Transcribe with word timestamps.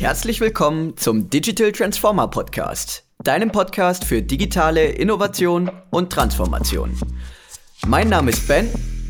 Herzlich 0.00 0.40
willkommen 0.40 0.96
zum 0.96 1.28
Digital 1.28 1.72
Transformer 1.72 2.28
Podcast, 2.28 3.02
deinem 3.24 3.50
Podcast 3.50 4.04
für 4.04 4.22
digitale 4.22 4.90
Innovation 4.90 5.72
und 5.90 6.12
Transformation. 6.12 6.96
Mein 7.84 8.08
Name 8.08 8.30
ist 8.30 8.46
Ben 8.46 8.68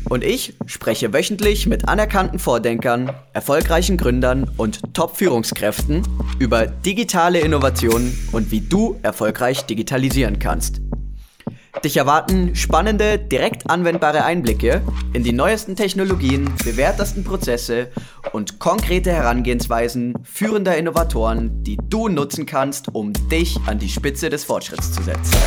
und 0.09 0.23
ich 0.23 0.55
spreche 0.65 1.13
wöchentlich 1.13 1.67
mit 1.67 1.87
anerkannten 1.87 2.39
Vordenkern, 2.39 3.13
erfolgreichen 3.33 3.97
Gründern 3.97 4.49
und 4.57 4.95
Top-Führungskräften 4.95 6.01
über 6.39 6.65
digitale 6.65 7.39
Innovationen 7.41 8.17
und 8.31 8.49
wie 8.49 8.61
du 8.61 8.99
erfolgreich 9.03 9.67
digitalisieren 9.67 10.39
kannst. 10.39 10.81
Dich 11.83 11.95
erwarten 11.95 12.55
spannende, 12.55 13.19
direkt 13.19 13.69
anwendbare 13.69 14.25
Einblicke 14.25 14.81
in 15.13 15.23
die 15.23 15.31
neuesten 15.31 15.75
Technologien, 15.75 16.51
bewährtesten 16.65 17.23
Prozesse 17.23 17.91
und 18.33 18.59
konkrete 18.59 19.11
Herangehensweisen 19.11 20.15
führender 20.23 20.75
Innovatoren, 20.77 21.63
die 21.63 21.77
du 21.77 22.09
nutzen 22.09 22.45
kannst, 22.47 22.93
um 22.93 23.13
dich 23.29 23.57
an 23.67 23.77
die 23.77 23.87
Spitze 23.87 24.29
des 24.29 24.43
Fortschritts 24.43 24.91
zu 24.91 25.03
setzen. 25.03 25.37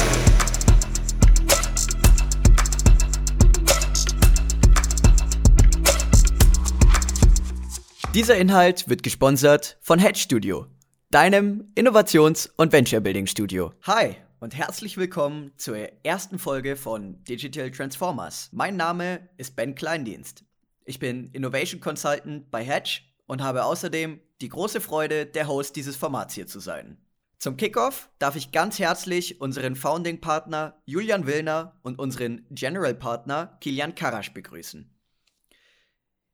Dieser 8.15 8.37
Inhalt 8.37 8.89
wird 8.89 9.03
gesponsert 9.03 9.77
von 9.81 9.99
Hedge 9.99 10.21
Studio, 10.21 10.67
deinem 11.11 11.73
Innovations- 11.75 12.49
und 12.57 12.73
Venture-Building-Studio. 12.73 13.73
Hi 13.83 14.17
und 14.43 14.57
herzlich 14.57 14.97
willkommen 14.97 15.53
zur 15.57 15.77
ersten 16.05 16.37
Folge 16.37 16.75
von 16.75 17.23
Digital 17.23 17.71
Transformers. 17.71 18.49
Mein 18.51 18.75
Name 18.77 19.29
ist 19.37 19.55
Ben 19.55 19.77
Kleindienst. 19.77 20.45
Ich 20.85 20.99
bin 20.99 21.31
Innovation 21.31 21.81
Consultant 21.81 22.51
bei 22.51 22.65
Hedge 22.65 23.03
und 23.27 23.41
habe 23.41 23.65
außerdem 23.65 24.19
die 24.41 24.49
große 24.49 24.81
Freude, 24.81 25.27
der 25.27 25.47
Host 25.47 25.77
dieses 25.77 25.95
Formats 25.95 26.35
hier 26.35 26.49
zu 26.49 26.59
sein. 26.59 26.99
Zum 27.39 27.57
Kickoff 27.57 28.11
darf 28.19 28.35
ich 28.35 28.51
ganz 28.51 28.81
herzlich 28.81 29.41
unseren 29.41 29.77
Founding-Partner 29.77 30.83
Julian 30.87 31.29
Willner 31.29 31.79
und 31.85 32.01
unseren 32.01 32.45
General-Partner 32.51 33.59
Kilian 33.61 33.95
Karasch 33.95 34.35
begrüßen. 34.35 34.93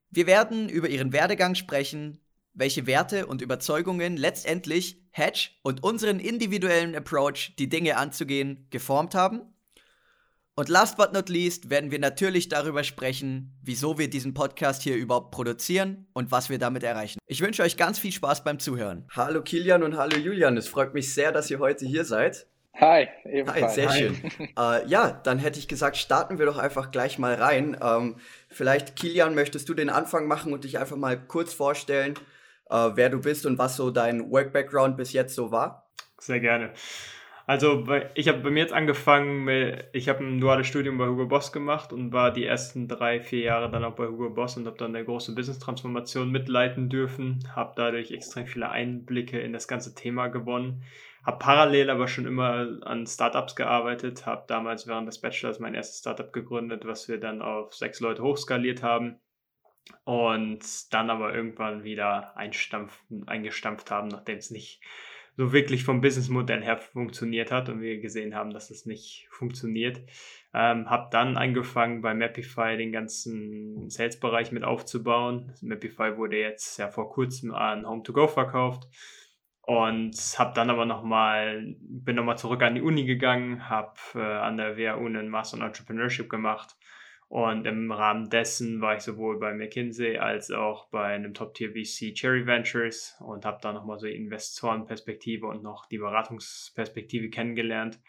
Wir 0.09 0.27
werden 0.27 0.71
über 0.71 0.89
ihren 0.89 1.13
Werdegang 1.13 1.55
sprechen, 1.55 2.19
welche 2.59 2.87
Werte 2.87 3.27
und 3.27 3.41
Überzeugungen 3.41 4.17
letztendlich 4.17 5.01
Hedge 5.11 5.51
und 5.63 5.85
unseren 5.85 6.19
individuellen 6.19 6.95
Approach, 6.97 7.55
die 7.59 7.69
Dinge 7.69 7.97
anzugehen, 7.97 8.67
geformt 8.71 9.15
haben. 9.15 9.43
Und 10.57 10.69
last 10.69 10.97
but 10.97 11.13
not 11.13 11.29
least 11.29 11.71
werden 11.71 11.93
wir 11.93 12.01
natürlich 12.01 12.49
darüber 12.49 12.83
sprechen, 12.83 13.57
wieso 13.63 13.97
wir 13.97 14.11
diesen 14.11 14.35
Podcast 14.35 14.83
hier 14.83 14.97
überhaupt 14.97 15.31
produzieren 15.31 16.09
und 16.15 16.33
was 16.33 16.51
wir 16.51 16.59
damit 16.59 16.83
erreichen. 16.83 17.21
Ich 17.27 17.41
wünsche 17.41 17.63
euch 17.63 17.77
ganz 17.77 18.01
viel 18.01 18.11
Spaß 18.11 18.43
beim 18.43 18.59
Zuhören. 18.59 19.07
Hallo 19.15 19.41
Kilian 19.43 19.85
und 19.85 19.97
hallo 19.97 20.17
Julian, 20.17 20.57
es 20.57 20.67
freut 20.67 20.95
mich 20.95 21.15
sehr, 21.15 21.31
dass 21.31 21.49
ihr 21.53 21.61
heute 21.61 21.87
hier 21.87 22.05
seid. 22.05 22.49
Hi, 22.75 23.07
ebenfalls. 23.25 23.63
Hi, 23.63 23.75
sehr 23.75 23.89
Hi. 23.89 23.99
schön. 23.99 24.49
äh, 24.59 24.87
ja, 24.89 25.13
dann 25.23 25.39
hätte 25.39 25.61
ich 25.61 25.69
gesagt, 25.69 25.97
starten 25.97 26.41
wir 26.41 26.47
doch 26.47 26.59
einfach 26.59 26.91
gleich 26.91 27.21
mal 27.21 27.35
rein. 27.35 27.77
Ähm, 27.81 28.17
vielleicht, 28.49 28.97
Kilian, 28.97 29.37
möchtest 29.37 29.69
du 29.69 29.75
den 29.75 29.91
Anfang 29.91 30.27
machen 30.27 30.53
und 30.53 30.65
dich 30.65 30.79
einfach 30.79 30.97
mal 30.97 31.21
kurz 31.21 31.53
vorstellen, 31.53 32.15
äh, 32.71 32.91
wer 32.95 33.11
du 33.11 33.21
bist 33.21 33.47
und 33.47 33.59
was 33.59 33.77
so 33.77 33.91
dein 33.91 34.31
Work-Background 34.31 34.97
bis 34.97 35.13
jetzt 35.13 35.35
so 35.35 35.51
war? 35.51 35.89
Sehr 36.19 36.41
gerne. 36.41 36.73
Also 37.49 37.87
ich 38.15 38.29
habe 38.29 38.41
bei 38.41 38.51
mir 38.51 38.61
jetzt 38.61 38.75
angefangen, 38.75 39.49
ich 39.95 40.11
habe 40.11 40.23
ein 40.23 40.39
duales 40.39 40.67
Studium 40.67 40.99
bei 40.99 41.07
Hugo 41.07 41.25
Boss 41.25 41.51
gemacht 41.51 41.95
und 41.95 42.13
war 42.13 42.31
die 42.31 42.45
ersten 42.45 42.89
drei, 42.89 43.23
vier 43.23 43.41
Jahre 43.41 43.71
dann 43.71 43.85
auch 43.85 43.95
bei 43.95 44.07
Hugo 44.07 44.29
Boss 44.29 44.59
und 44.59 44.67
habe 44.67 44.77
dann 44.77 44.95
eine 44.95 45.03
große 45.03 45.35
Business-Transformation 45.35 46.31
mitleiten 46.31 46.91
dürfen, 46.91 47.43
habe 47.57 47.73
dadurch 47.75 48.11
extrem 48.11 48.47
viele 48.47 48.69
Einblicke 48.69 49.39
in 49.41 49.55
das 49.55 49.67
ganze 49.67 49.95
Thema 49.95 50.29
gewonnen, 50.29 50.83
habe 51.25 51.39
parallel 51.39 51.89
aber 51.89 52.07
schon 52.07 52.27
immer 52.27 52.69
an 52.83 53.07
Startups 53.07 53.57
gearbeitet, 53.57 54.27
habe 54.27 54.45
damals 54.47 54.87
während 54.87 55.09
des 55.09 55.23
Bachelors 55.23 55.59
mein 55.59 55.75
erstes 55.75 56.01
Startup 56.01 56.31
gegründet, 56.31 56.85
was 56.85 57.09
wir 57.09 57.19
dann 57.19 57.41
auf 57.41 57.75
sechs 57.75 58.01
Leute 58.01 58.23
hochskaliert 58.23 58.83
haben 58.83 59.21
und 60.05 60.93
dann 60.93 61.11
aber 61.11 61.35
irgendwann 61.35 61.85
wieder 61.85 62.37
eingestampft 62.37 63.91
haben, 63.91 64.09
nachdem 64.09 64.39
es 64.39 64.51
nicht 64.51 64.81
so 65.39 65.53
wirklich 65.53 65.85
vom 65.85 66.01
Businessmodell 66.01 66.65
her 66.65 66.79
funktioniert 66.79 67.53
hat 67.53 67.69
und 67.69 67.81
wir 67.81 68.01
gesehen 68.01 68.35
haben, 68.35 68.51
dass 68.53 68.71
es 68.71 68.87
nicht 68.87 69.29
funktioniert. 69.31 70.01
Ähm, 70.53 70.91
habe 70.91 71.09
dann 71.13 71.37
angefangen 71.37 72.03
bei 72.03 72.13
Mapify 72.13 72.77
den 72.77 72.91
ganzen 72.91 73.89
Sales-Bereich 73.89 74.51
mit 74.51 74.65
aufzubauen. 74.65 75.55
Mapify 75.63 76.17
wurde 76.17 76.39
jetzt 76.39 76.77
ja 76.79 76.89
vor 76.89 77.11
kurzem 77.11 77.55
an 77.55 77.87
Home2Go 77.87 78.27
verkauft 78.27 78.89
und 79.63 80.17
habe 80.39 80.55
dann 80.55 80.71
aber 80.71 80.87
nochmal, 80.87 81.77
bin 81.79 82.17
nochmal 82.17 82.39
zurück 82.39 82.63
an 82.63 82.75
die 82.75 82.83
Uni 82.83 83.05
gegangen, 83.05 83.69
habe 83.69 83.95
äh, 84.17 84.19
an 84.19 84.57
der 84.57 84.77
WHU 84.77 85.07
einen 85.07 85.29
Master 85.29 85.59
in 85.59 85.63
Entrepreneurship 85.63 86.29
gemacht 86.29 86.75
und 87.29 87.67
im 87.67 87.93
Rahmen 87.93 88.31
dessen 88.31 88.81
war 88.81 88.97
ich 88.97 89.03
sowohl 89.03 89.39
bei 89.39 89.53
McKinsey 89.53 90.17
als 90.17 90.51
auch 90.51 90.89
bei 90.89 91.05
einem 91.05 91.35
Top-Tier-VC 91.35 92.15
Cherry 92.15 92.47
Ventures 92.47 93.17
und 93.21 93.45
habe 93.45 93.59
da 93.61 93.75
nochmal 93.75 93.99
so 93.99 94.07
die 94.07 94.17
Investorenperspektive 94.17 95.47
und 95.47 95.63
noch 95.63 95.87
die 95.87 95.99
Beratungsperspektive 95.99 97.29
kennengelernt. 97.29 98.01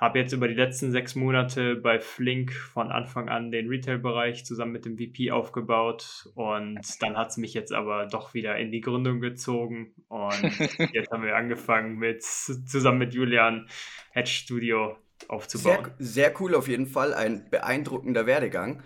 Habe 0.00 0.18
jetzt 0.18 0.32
über 0.32 0.48
die 0.48 0.54
letzten 0.54 0.92
sechs 0.92 1.14
Monate 1.14 1.76
bei 1.76 2.00
Flink 2.00 2.52
von 2.52 2.90
Anfang 2.90 3.28
an 3.28 3.50
den 3.50 3.68
Retail-Bereich 3.68 4.46
zusammen 4.46 4.72
mit 4.72 4.86
dem 4.86 4.96
VP 4.96 5.30
aufgebaut 5.30 6.30
und 6.34 6.80
dann 7.00 7.18
hat 7.18 7.28
es 7.28 7.36
mich 7.36 7.52
jetzt 7.52 7.72
aber 7.72 8.06
doch 8.06 8.32
wieder 8.32 8.56
in 8.56 8.72
die 8.72 8.80
Gründung 8.80 9.20
gezogen 9.20 9.92
und 10.08 10.42
jetzt 10.92 11.12
haben 11.12 11.22
wir 11.22 11.36
angefangen 11.36 11.98
mit 11.98 12.22
zusammen 12.22 12.98
mit 12.98 13.14
Julian 13.14 13.68
Hedge 14.10 14.30
Studio 14.30 14.96
aufzubauen. 15.28 15.92
Sehr, 15.98 16.28
sehr 16.30 16.40
cool 16.40 16.54
auf 16.54 16.68
jeden 16.68 16.86
Fall, 16.86 17.14
ein 17.14 17.48
beeindruckender 17.50 18.26
Werdegang. 18.26 18.82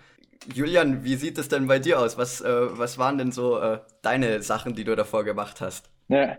Julian, 0.53 1.03
wie 1.03 1.15
sieht 1.15 1.37
es 1.37 1.49
denn 1.49 1.67
bei 1.67 1.79
dir 1.79 1.99
aus? 1.99 2.17
Was, 2.17 2.41
äh, 2.41 2.47
was 2.47 2.97
waren 2.97 3.17
denn 3.17 3.31
so 3.31 3.59
äh, 3.59 3.79
deine 4.01 4.41
Sachen, 4.41 4.73
die 4.73 4.83
du 4.83 4.95
davor 4.95 5.23
gemacht 5.23 5.61
hast? 5.61 5.89
Ja. 6.07 6.37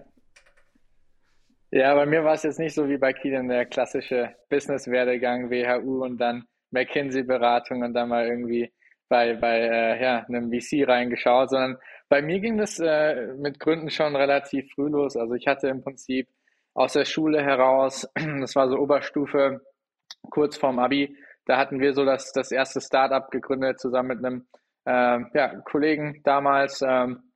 ja, 1.70 1.94
bei 1.94 2.06
mir 2.06 2.24
war 2.24 2.34
es 2.34 2.42
jetzt 2.42 2.58
nicht 2.58 2.74
so 2.74 2.88
wie 2.88 2.98
bei 2.98 3.12
Kilian 3.12 3.48
der 3.48 3.66
klassische 3.66 4.34
Business-Werdegang, 4.48 5.50
WHU 5.50 6.04
und 6.04 6.18
dann 6.18 6.44
McKinsey-Beratung 6.70 7.82
und 7.82 7.94
dann 7.94 8.08
mal 8.08 8.26
irgendwie 8.26 8.72
bei, 9.08 9.34
bei 9.34 9.60
äh, 9.60 10.02
ja, 10.02 10.24
einem 10.28 10.50
VC 10.50 10.88
reingeschaut, 10.88 11.50
sondern 11.50 11.76
bei 12.08 12.22
mir 12.22 12.40
ging 12.40 12.58
das 12.58 12.78
äh, 12.78 13.34
mit 13.36 13.60
Gründen 13.60 13.90
schon 13.90 14.16
relativ 14.16 14.72
früh 14.74 14.88
los. 14.88 15.16
Also 15.16 15.34
ich 15.34 15.46
hatte 15.46 15.68
im 15.68 15.82
Prinzip 15.82 16.28
aus 16.74 16.94
der 16.94 17.04
Schule 17.04 17.42
heraus, 17.42 18.08
das 18.40 18.56
war 18.56 18.68
so 18.68 18.76
Oberstufe, 18.76 19.60
kurz 20.30 20.56
vorm 20.56 20.78
Abi, 20.78 21.16
da 21.46 21.56
hatten 21.56 21.80
wir 21.80 21.94
so 21.94 22.04
das, 22.04 22.32
das 22.32 22.52
erste 22.52 22.80
Startup 22.80 23.30
gegründet, 23.30 23.80
zusammen 23.80 24.08
mit 24.08 24.18
einem 24.24 24.46
äh, 24.84 25.24
ja, 25.34 25.60
Kollegen 25.64 26.20
damals. 26.24 26.82
Ähm, 26.86 27.32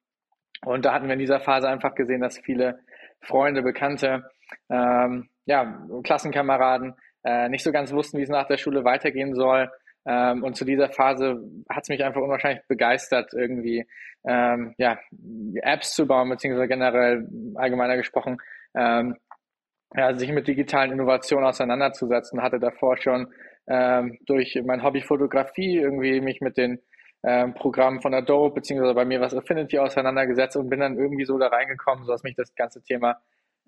und 0.64 0.84
da 0.84 0.92
hatten 0.92 1.06
wir 1.06 1.14
in 1.14 1.18
dieser 1.18 1.40
Phase 1.40 1.68
einfach 1.68 1.94
gesehen, 1.94 2.20
dass 2.20 2.38
viele 2.38 2.80
Freunde, 3.20 3.62
Bekannte, 3.62 4.30
ähm, 4.70 5.28
ja, 5.46 5.86
Klassenkameraden 6.02 6.94
äh, 7.24 7.48
nicht 7.48 7.64
so 7.64 7.72
ganz 7.72 7.92
wussten, 7.92 8.18
wie 8.18 8.22
es 8.22 8.28
nach 8.28 8.46
der 8.46 8.58
Schule 8.58 8.84
weitergehen 8.84 9.34
soll. 9.34 9.70
Ähm, 10.06 10.42
und 10.42 10.56
zu 10.56 10.64
dieser 10.64 10.90
Phase 10.90 11.42
hat 11.68 11.84
es 11.84 11.88
mich 11.88 12.04
einfach 12.04 12.20
unwahrscheinlich 12.20 12.62
begeistert, 12.68 13.32
irgendwie 13.32 13.86
ähm, 14.26 14.74
ja, 14.78 14.98
Apps 15.62 15.94
zu 15.94 16.06
bauen, 16.06 16.28
beziehungsweise 16.28 16.68
generell 16.68 17.26
allgemeiner 17.56 17.96
gesprochen, 17.96 18.38
ähm, 18.74 19.16
ja, 19.96 20.14
sich 20.16 20.30
mit 20.32 20.48
digitalen 20.48 20.92
Innovationen 20.92 21.46
auseinanderzusetzen. 21.46 22.42
Hatte 22.42 22.58
davor 22.58 22.96
schon 22.96 23.28
ähm, 23.66 24.18
durch 24.26 24.60
mein 24.64 24.82
Hobby 24.82 25.02
Fotografie 25.02 25.78
irgendwie 25.78 26.20
mich 26.20 26.40
mit 26.40 26.56
den 26.56 26.80
ähm, 27.22 27.54
Programmen 27.54 28.02
von 28.02 28.12
Adobe 28.12 28.56
beziehungsweise 28.56 28.94
bei 28.94 29.04
mir 29.04 29.20
was 29.20 29.34
Affinity 29.34 29.78
auseinandergesetzt 29.78 30.56
und 30.56 30.68
bin 30.68 30.80
dann 30.80 30.98
irgendwie 30.98 31.24
so 31.24 31.38
da 31.38 31.46
reingekommen, 31.46 32.04
so 32.04 32.12
dass 32.12 32.22
mich 32.22 32.34
das 32.34 32.54
ganze 32.54 32.82
Thema 32.82 33.18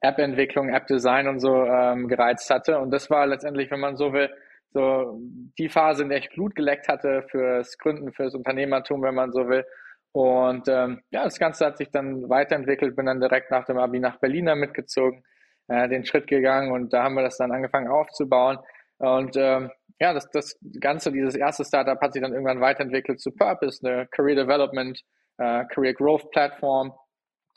App-Entwicklung, 0.00 0.68
App-Design 0.68 1.26
und 1.28 1.40
so 1.40 1.64
ähm, 1.64 2.08
gereizt 2.08 2.50
hatte. 2.50 2.78
Und 2.78 2.90
das 2.90 3.08
war 3.08 3.26
letztendlich, 3.26 3.70
wenn 3.70 3.80
man 3.80 3.96
so 3.96 4.12
will, 4.12 4.30
so 4.72 5.18
die 5.58 5.70
Phase, 5.70 6.02
in 6.02 6.10
der 6.10 6.18
ich 6.18 6.28
Blut 6.28 6.54
geleckt 6.54 6.88
hatte 6.88 7.22
fürs 7.30 7.78
Gründen, 7.78 8.12
fürs 8.12 8.34
Unternehmertum, 8.34 9.02
wenn 9.02 9.14
man 9.14 9.32
so 9.32 9.48
will. 9.48 9.64
Und 10.12 10.68
ähm, 10.68 11.00
ja, 11.10 11.24
das 11.24 11.38
Ganze 11.38 11.64
hat 11.64 11.78
sich 11.78 11.90
dann 11.90 12.28
weiterentwickelt, 12.28 12.94
bin 12.94 13.06
dann 13.06 13.20
direkt 13.20 13.50
nach 13.50 13.64
dem 13.64 13.78
Abi 13.78 14.00
nach 14.00 14.18
Berlin 14.18 14.50
mitgezogen 14.58 15.22
äh, 15.68 15.88
den 15.88 16.04
Schritt 16.04 16.26
gegangen 16.26 16.72
und 16.72 16.92
da 16.92 17.04
haben 17.04 17.14
wir 17.14 17.22
das 17.22 17.38
dann 17.38 17.52
angefangen 17.52 17.88
aufzubauen. 17.88 18.58
Und 18.98 19.36
ähm, 19.36 19.70
ja, 20.00 20.12
das, 20.12 20.30
das 20.30 20.58
Ganze, 20.80 21.12
dieses 21.12 21.34
erste 21.34 21.64
Startup 21.64 22.00
hat 22.00 22.12
sich 22.12 22.22
dann 22.22 22.32
irgendwann 22.32 22.60
weiterentwickelt 22.60 23.20
zu 23.20 23.32
Purpose, 23.32 23.86
eine 23.86 24.06
Career 24.08 24.36
Development, 24.36 25.00
äh, 25.38 25.64
Career 25.66 25.94
Growth 25.94 26.30
Plattform. 26.30 26.92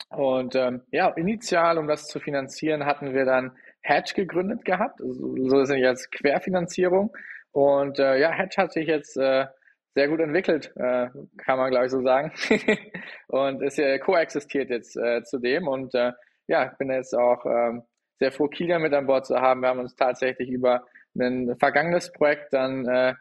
Und 0.08 0.54
ähm, 0.56 0.82
ja, 0.90 1.08
initial, 1.10 1.78
um 1.78 1.86
das 1.86 2.06
zu 2.06 2.18
finanzieren, 2.18 2.86
hatten 2.86 3.14
wir 3.14 3.24
dann 3.24 3.52
Hedge 3.82 4.12
gegründet 4.14 4.64
gehabt, 4.64 5.00
also, 5.00 5.48
so 5.48 5.60
ist 5.60 5.70
es 5.70 5.84
als 5.84 6.10
Querfinanzierung. 6.10 7.14
Und 7.52 7.98
äh, 7.98 8.18
ja, 8.18 8.30
Hedge 8.32 8.56
hat 8.58 8.72
sich 8.72 8.86
jetzt 8.86 9.16
äh, 9.16 9.46
sehr 9.94 10.08
gut 10.08 10.20
entwickelt, 10.20 10.72
äh, 10.76 11.08
kann 11.36 11.58
man 11.58 11.70
glaube 11.70 11.86
ich 11.86 11.92
so 11.92 12.02
sagen. 12.02 12.32
und 13.28 13.62
ist 13.62 13.78
ja 13.78 13.98
koexistiert 13.98 14.70
jetzt 14.70 14.96
äh, 14.96 15.22
zudem. 15.22 15.68
Und 15.68 15.94
äh, 15.94 16.12
ja, 16.46 16.70
ich 16.70 16.78
bin 16.78 16.90
jetzt 16.90 17.14
auch 17.14 17.44
ähm, 17.44 17.82
sehr 18.20 18.30
froh, 18.30 18.46
Kilian 18.46 18.82
mit 18.82 18.92
an 18.92 19.06
Bord 19.06 19.26
zu 19.26 19.36
haben. 19.40 19.62
Wir 19.62 19.70
haben 19.70 19.80
uns 19.80 19.96
tatsächlich 19.96 20.50
über 20.50 20.86
ein 21.18 21.56
vergangenes 21.58 22.12
Projekt 22.12 22.52
dann 22.52 22.86
äh, 22.86 23.14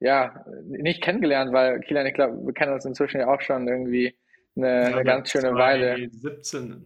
ja 0.00 0.44
nicht 0.64 1.02
kennengelernt, 1.02 1.52
weil 1.52 1.80
Kilian, 1.80 2.06
ich 2.06 2.14
glaube, 2.14 2.44
wir 2.44 2.54
kennen 2.54 2.72
uns 2.72 2.84
inzwischen 2.84 3.20
ja 3.20 3.28
auch 3.28 3.40
schon 3.40 3.68
irgendwie 3.68 4.16
eine, 4.56 4.86
eine 4.86 5.04
ganz 5.04 5.30
schöne 5.30 5.54
Weile. 5.54 6.08
17. 6.10 6.84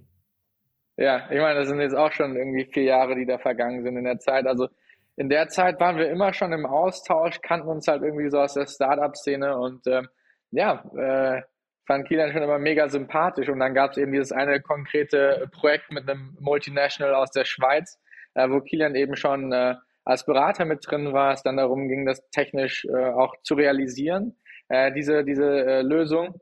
Ja, 0.96 1.30
ich 1.30 1.38
meine, 1.38 1.60
das 1.60 1.68
sind 1.68 1.80
jetzt 1.80 1.96
auch 1.96 2.12
schon 2.12 2.36
irgendwie 2.36 2.66
vier 2.66 2.82
Jahre, 2.82 3.14
die 3.14 3.24
da 3.24 3.38
vergangen 3.38 3.82
sind 3.82 3.96
in 3.96 4.04
der 4.04 4.18
Zeit. 4.18 4.46
Also 4.46 4.68
in 5.16 5.28
der 5.28 5.48
Zeit 5.48 5.80
waren 5.80 5.96
wir 5.96 6.10
immer 6.10 6.32
schon 6.34 6.52
im 6.52 6.66
Austausch, 6.66 7.40
kannten 7.40 7.68
uns 7.68 7.86
halt 7.86 8.02
irgendwie 8.02 8.28
so 8.28 8.38
aus 8.40 8.54
der 8.54 8.66
Startup-Szene 8.66 9.56
und 9.56 9.86
äh, 9.86 10.02
ja, 10.50 10.84
äh, 10.96 11.42
fand 11.86 12.06
Kilian 12.06 12.32
schon 12.32 12.42
immer 12.42 12.58
mega 12.58 12.88
sympathisch. 12.88 13.48
Und 13.48 13.60
dann 13.60 13.74
gab 13.74 13.92
es 13.92 13.96
eben 13.96 14.12
dieses 14.12 14.32
eine 14.32 14.60
konkrete 14.60 15.48
Projekt 15.52 15.90
mit 15.92 16.08
einem 16.08 16.36
Multinational 16.40 17.14
aus 17.14 17.30
der 17.30 17.44
Schweiz, 17.44 17.98
äh, 18.34 18.48
wo 18.48 18.60
Kilian 18.60 18.94
eben 18.94 19.16
schon 19.16 19.52
äh, 19.52 19.74
als 20.04 20.24
Berater 20.24 20.64
mit 20.64 20.80
drin 20.86 21.12
war, 21.12 21.32
es 21.32 21.42
dann 21.42 21.56
darum 21.56 21.88
ging, 21.88 22.06
das 22.06 22.28
technisch 22.30 22.84
äh, 22.84 23.10
auch 23.10 23.34
zu 23.42 23.54
realisieren, 23.54 24.36
äh, 24.68 24.92
diese, 24.92 25.24
diese 25.24 25.44
äh, 25.44 25.82
Lösung. 25.82 26.40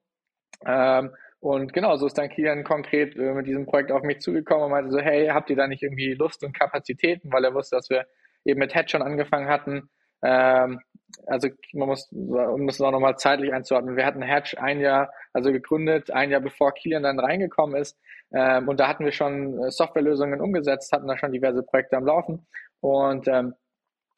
Ähm, 0.66 1.14
und 1.40 1.72
genau, 1.72 1.96
so 1.96 2.06
ist 2.06 2.18
dann 2.18 2.30
Kilian 2.30 2.64
konkret 2.64 3.16
äh, 3.16 3.32
mit 3.32 3.46
diesem 3.46 3.66
Projekt 3.66 3.92
auf 3.92 4.02
mich 4.02 4.20
zugekommen 4.20 4.64
und 4.64 4.70
meinte 4.70 4.90
so, 4.90 4.98
hey, 4.98 5.28
habt 5.28 5.50
ihr 5.50 5.56
da 5.56 5.68
nicht 5.68 5.82
irgendwie 5.82 6.14
Lust 6.14 6.42
und 6.44 6.58
Kapazitäten, 6.58 7.32
weil 7.32 7.44
er 7.44 7.54
wusste, 7.54 7.76
dass 7.76 7.90
wir 7.90 8.06
eben 8.44 8.58
mit 8.58 8.74
Head 8.74 8.90
schon 8.90 9.02
angefangen 9.02 9.48
hatten. 9.48 9.88
Ähm, 10.22 10.80
also 11.26 11.48
man 11.72 11.88
muss, 11.88 12.10
um 12.12 12.66
das 12.66 12.80
auch 12.80 12.90
nochmal 12.90 13.16
zeitlich 13.16 13.52
einzuordnen, 13.52 13.96
wir 13.96 14.06
hatten 14.06 14.22
Hedge 14.22 14.56
ein 14.58 14.80
Jahr, 14.80 15.10
also 15.32 15.52
gegründet, 15.52 16.10
ein 16.10 16.30
Jahr 16.30 16.40
bevor 16.40 16.72
Kilian 16.72 17.02
dann 17.02 17.18
reingekommen 17.18 17.76
ist. 17.76 17.98
Ähm, 18.32 18.68
und 18.68 18.78
da 18.80 18.88
hatten 18.88 19.04
wir 19.04 19.12
schon 19.12 19.58
äh, 19.62 19.70
Softwarelösungen 19.70 20.40
umgesetzt, 20.40 20.92
hatten 20.92 21.08
da 21.08 21.16
schon 21.16 21.32
diverse 21.32 21.62
Projekte 21.62 21.96
am 21.96 22.04
Laufen. 22.04 22.46
Und 22.80 23.26
ähm, 23.28 23.54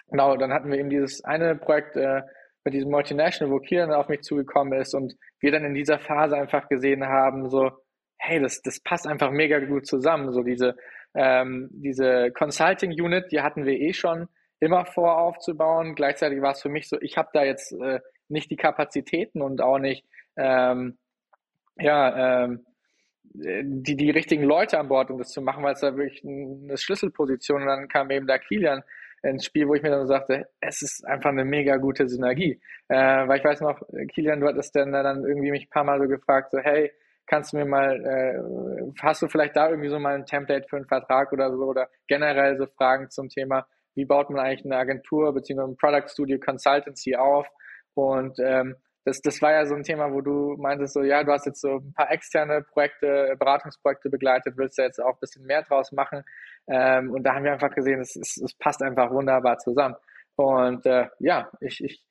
genau, 0.09 0.37
dann 0.37 0.53
hatten 0.53 0.71
wir 0.71 0.79
eben 0.79 0.91
dieses 0.91 1.23
eine 1.25 1.55
Projekt 1.55 1.97
äh, 1.97 2.23
mit 2.65 2.75
diesem 2.75 2.91
Multinational, 2.91 3.53
wo 3.53 3.61
Kilian 3.61 3.93
auf 3.93 4.09
mich 4.09 4.23
zugekommen 4.23 4.79
ist 4.79 4.95
und 4.95 5.15
wir 5.41 5.53
dann 5.53 5.65
in 5.65 5.75
dieser 5.75 5.99
Phase 5.99 6.37
einfach 6.37 6.69
gesehen 6.69 7.07
haben, 7.07 7.49
so, 7.49 7.71
hey, 8.19 8.41
das, 8.41 8.61
das 8.63 8.81
passt 8.81 9.07
einfach 9.07 9.31
mega 9.31 9.59
gut 9.61 9.87
zusammen. 9.87 10.33
So 10.33 10.43
diese, 10.43 10.77
ähm, 11.15 11.69
diese 11.73 12.31
Consulting 12.33 12.91
Unit, 12.91 13.33
die 13.33 13.41
hatten 13.41 13.65
wir 13.65 13.79
eh 13.79 13.93
schon 13.93 14.29
immer 14.61 14.85
vor 14.85 15.19
aufzubauen. 15.19 15.95
Gleichzeitig 15.95 16.41
war 16.43 16.53
es 16.53 16.63
für 16.63 16.69
mich 16.69 16.89
so, 16.89 16.99
ich 17.01 17.17
habe 17.17 17.31
da 17.33 17.45
jetzt 17.45 17.73
äh, 17.73 18.01
nicht 18.29 18.51
die 18.51 18.57
Kapazitäten 18.57 19.43
und 19.43 19.61
auch 19.61 19.79
nicht 19.79 20.07
ähm, 20.37 20.99
ja, 21.79 22.45
ähm, 22.45 22.65
die, 23.23 23.97
die 23.97 24.11
richtigen 24.11 24.45
Leute 24.45 24.79
an 24.79 24.89
Bord, 24.89 25.11
um 25.11 25.19
das 25.19 25.31
zu 25.31 25.41
machen, 25.41 25.63
weil 25.63 25.75
es 25.75 25.81
da 25.81 25.97
wirklich 25.97 26.25
eine 26.25 26.77
Schlüsselposition 26.77 27.63
und 27.63 27.69
dann 27.69 27.89
kam 27.89 28.11
eben 28.11 28.27
der 28.27 28.39
Kilian 28.39 28.83
ins 29.23 29.45
Spiel, 29.45 29.69
wo 29.69 29.75
ich 29.75 29.83
mir 29.83 29.91
dann 29.91 30.07
sagte, 30.07 30.49
es 30.61 30.83
ist 30.83 31.07
einfach 31.07 31.31
eine 31.31 31.45
mega 31.45 31.77
gute 31.77 32.09
Synergie. 32.09 32.61
Äh, 32.89 33.29
weil 33.29 33.39
ich 33.39 33.45
weiß 33.45 33.61
noch, 33.61 33.81
Kilian, 34.13 34.41
du 34.41 34.49
hattest 34.49 34.75
dann, 34.75 34.93
dann 34.93 35.25
irgendwie 35.25 35.51
mich 35.51 35.67
ein 35.67 35.71
paar 35.71 35.85
Mal 35.85 36.01
so 36.01 36.09
gefragt, 36.09 36.53
so, 36.53 36.59
hey, 36.59 36.91
kannst 37.27 37.53
du 37.53 37.59
mir 37.59 37.67
mal, 37.67 38.05
äh, 38.05 38.93
hast 39.03 39.23
du 39.23 39.29
vielleicht 39.29 39.57
da 39.57 39.69
irgendwie 39.69 39.91
so 39.91 39.99
mal 39.99 40.15
ein 40.15 40.27
Template 40.27 40.67
für 40.69 40.77
einen 40.77 40.87
Vertrag 40.87 41.33
oder 41.33 41.55
so 41.55 41.65
oder 41.65 41.89
generell 42.09 42.57
so 42.57 42.67
Fragen 42.67 43.11
zum 43.11 43.29
Thema, 43.29 43.67
wie 43.95 44.05
baut 44.05 44.31
man 44.31 44.45
eigentlich 44.45 44.65
eine 44.65 44.77
Agentur 44.77 45.33
bzw. 45.35 45.63
ein 45.63 45.77
Product 45.77 46.09
Studio 46.09 46.39
Consultancy 46.39 47.17
auf 47.17 47.47
und 47.95 48.39
ähm, 48.39 48.77
das, 49.05 49.23
das 49.23 49.41
war 49.41 49.53
ja 49.53 49.67
so 49.67 49.75
ein 49.75 49.83
Thema, 49.83 50.13
wo 50.13 50.21
du 50.21 50.57
meintest, 50.59 50.95
so, 50.95 51.03
ja, 51.03 51.25
du 51.25 51.33
hast 51.33 51.47
jetzt 51.47 51.63
so 51.63 51.77
ein 51.79 51.93
paar 51.95 52.11
externe 52.13 52.63
Projekte, 52.63 53.35
Beratungsprojekte 53.39 54.11
begleitet, 54.11 54.57
willst 54.57 54.79
du 54.79 54.83
jetzt 54.83 55.01
auch 55.01 55.15
ein 55.15 55.21
bisschen 55.21 55.47
mehr 55.47 55.63
draus 55.63 55.91
machen. 55.93 56.23
Ähm, 56.69 57.11
und 57.11 57.23
da 57.23 57.35
haben 57.35 57.45
wir 57.45 57.53
einfach 57.53 57.75
gesehen, 57.75 58.01
es, 58.01 58.15
es, 58.17 58.37
es 58.37 58.55
passt 58.55 58.83
einfach 58.83 59.11
wunderbar 59.11 59.59
zusammen. 59.59 59.97
Und 60.37 60.85
äh, 60.87 61.07
ja, 61.19 61.51
ich, 61.61 61.83
ich, 61.83 62.03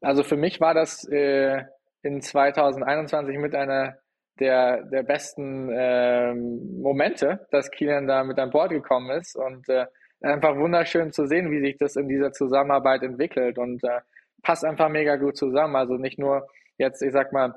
also 0.00 0.22
für 0.22 0.36
mich 0.36 0.60
war 0.60 0.74
das 0.74 1.06
äh, 1.08 1.62
in 2.02 2.20
2021 2.20 3.38
mit 3.38 3.54
einer 3.54 3.98
der, 4.40 4.82
der 4.84 5.02
besten 5.02 5.70
ähm, 5.72 6.80
Momente, 6.80 7.46
dass 7.50 7.70
Kilian 7.70 8.06
da 8.06 8.24
mit 8.24 8.38
an 8.38 8.50
Bord 8.50 8.70
gekommen 8.70 9.10
ist 9.10 9.36
und 9.36 9.68
äh, 9.68 9.86
einfach 10.24 10.56
wunderschön 10.56 11.12
zu 11.12 11.26
sehen, 11.26 11.50
wie 11.50 11.60
sich 11.60 11.76
das 11.76 11.96
in 11.96 12.08
dieser 12.08 12.32
Zusammenarbeit 12.32 13.02
entwickelt 13.02 13.58
und 13.58 13.82
äh, 13.84 14.00
passt 14.42 14.64
einfach 14.64 14.88
mega 14.88 15.16
gut 15.16 15.36
zusammen. 15.36 15.76
Also 15.76 15.94
nicht 15.94 16.18
nur 16.18 16.48
jetzt, 16.78 17.02
ich 17.02 17.12
sag 17.12 17.32
mal, 17.32 17.54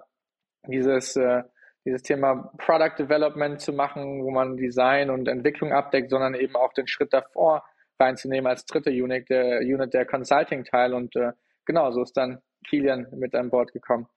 dieses, 0.67 1.15
äh, 1.15 1.43
dieses 1.85 2.01
Thema 2.01 2.51
Product 2.57 2.97
Development 2.99 3.61
zu 3.61 3.73
machen, 3.73 4.23
wo 4.23 4.31
man 4.31 4.57
Design 4.57 5.09
und 5.09 5.27
Entwicklung 5.27 5.71
abdeckt, 5.71 6.09
sondern 6.09 6.35
eben 6.35 6.55
auch 6.55 6.73
den 6.73 6.87
Schritt 6.87 7.13
davor 7.13 7.63
reinzunehmen 7.99 8.47
als 8.47 8.65
dritte 8.65 8.91
Unit, 8.91 9.29
der 9.29 9.59
Unit 9.59 9.93
der 9.93 10.05
Consulting-Teil. 10.05 10.93
Und 10.93 11.15
äh, 11.15 11.31
genau, 11.65 11.91
so 11.91 12.03
ist 12.03 12.15
dann 12.17 12.41
Kilian 12.67 13.07
mit 13.11 13.35
an 13.35 13.49
Bord 13.49 13.71
gekommen. 13.71 14.07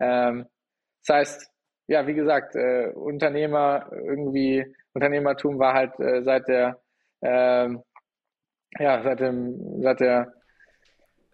Ähm, 0.00 0.46
das 1.06 1.16
heißt, 1.16 1.50
ja, 1.86 2.06
wie 2.06 2.14
gesagt, 2.14 2.54
äh, 2.56 2.92
Unternehmer 2.94 3.90
irgendwie, 3.92 4.64
Unternehmertum 4.92 5.58
war 5.58 5.74
halt 5.74 5.98
äh, 6.00 6.22
seit 6.22 6.48
der, 6.48 6.80
äh, 7.20 7.68
ja, 8.78 9.02
seit 9.02 9.20
dem, 9.20 9.82
seit 9.82 10.00
der 10.00 10.32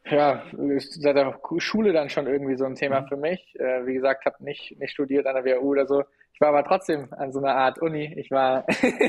ja, 0.08 0.44
seit 0.52 1.16
der 1.16 1.38
Schule 1.58 1.92
dann 1.92 2.08
schon 2.08 2.26
irgendwie 2.26 2.56
so 2.56 2.64
ein 2.64 2.76
Thema 2.76 3.00
mhm. 3.00 3.08
für 3.08 3.16
mich. 3.16 3.54
Äh, 3.58 3.86
wie 3.86 3.94
gesagt, 3.94 4.24
habe 4.24 4.42
nicht, 4.44 4.78
nicht 4.78 4.92
studiert 4.92 5.26
an 5.26 5.34
der 5.34 5.44
WU 5.44 5.72
oder 5.72 5.86
so. 5.86 6.04
Ich 6.32 6.40
war 6.40 6.50
aber 6.50 6.64
trotzdem 6.64 7.08
an 7.12 7.32
so 7.32 7.40
einer 7.40 7.56
Art 7.56 7.80
Uni. 7.80 8.14
Ich 8.16 8.30
war 8.30 8.64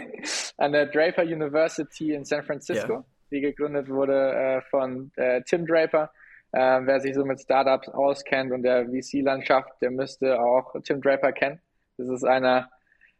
an 0.58 0.72
der 0.72 0.88
Draper 0.88 1.24
University 1.24 2.14
in 2.14 2.26
San 2.26 2.44
Francisco, 2.44 2.94
yeah. 2.94 3.06
die 3.32 3.42
gegründet 3.42 3.90
wurde 3.90 4.34
äh, 4.34 4.62
von 4.70 5.12
äh, 5.18 5.42
Tim 5.44 5.66
Draper. 5.66 6.10
Äh, 6.54 6.80
wer 6.84 7.00
sich 7.00 7.14
so 7.14 7.26
mit 7.26 7.42
Startups 7.42 7.90
auskennt 7.90 8.52
und 8.52 8.64
der 8.64 8.86
VC-Landschaft, 8.86 9.82
der 9.82 9.92
müsste 9.92 10.40
auch 10.40 10.74
Tim 10.84 11.02
Draper 11.02 11.32
kennen. 11.32 11.60
Das 11.98 12.08
ist 12.08 12.24
einer 12.24 12.72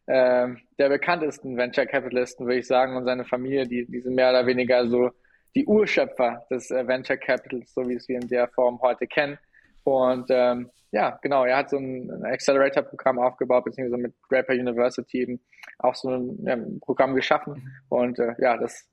äh, 0.08 0.48
der 0.80 0.90
bekanntesten 0.90 1.58
Venture 1.58 1.86
Capitalisten, 1.86 2.46
würde 2.46 2.60
ich 2.60 2.68
sagen, 2.68 2.96
und 2.96 3.06
seine 3.06 3.26
Familie, 3.26 3.68
die, 3.68 3.86
die 3.86 4.02
sind 4.02 4.16
mehr 4.16 4.30
oder 4.32 4.46
weniger 4.46 4.88
so 4.88 5.12
die 5.56 5.66
Urschöpfer 5.66 6.46
des 6.50 6.72
äh, 6.72 6.88
Venture 6.88 7.18
Capitals, 7.18 7.74
so 7.74 7.88
wie 7.88 7.96
es 7.96 8.08
wir 8.08 8.20
in 8.20 8.28
der 8.28 8.48
Form 8.50 8.80
heute 8.82 9.08
kennen. 9.08 9.38
Und 9.84 10.28
ähm, 10.30 10.70
ja, 10.92 11.18
genau, 11.22 11.46
er 11.46 11.58
hat 11.58 11.70
so 11.70 11.78
ein, 11.78 12.10
ein 12.12 12.26
Accelerator-Programm 12.26 13.20
aufgebaut, 13.20 13.66
beziehungsweise 13.66 14.02
mit 14.02 14.14
Draper 14.30 14.54
University 14.54 15.22
eben 15.22 15.40
auch 15.80 15.96
so 15.96 16.10
ein, 16.10 16.38
ja, 16.46 16.58
Programm 16.82 17.16
geschaffen. 17.16 17.54
Mhm. 17.54 17.72
Und 17.90 18.20
äh, 18.20 18.34
ja, 18.40 18.58
das, 18.58 18.88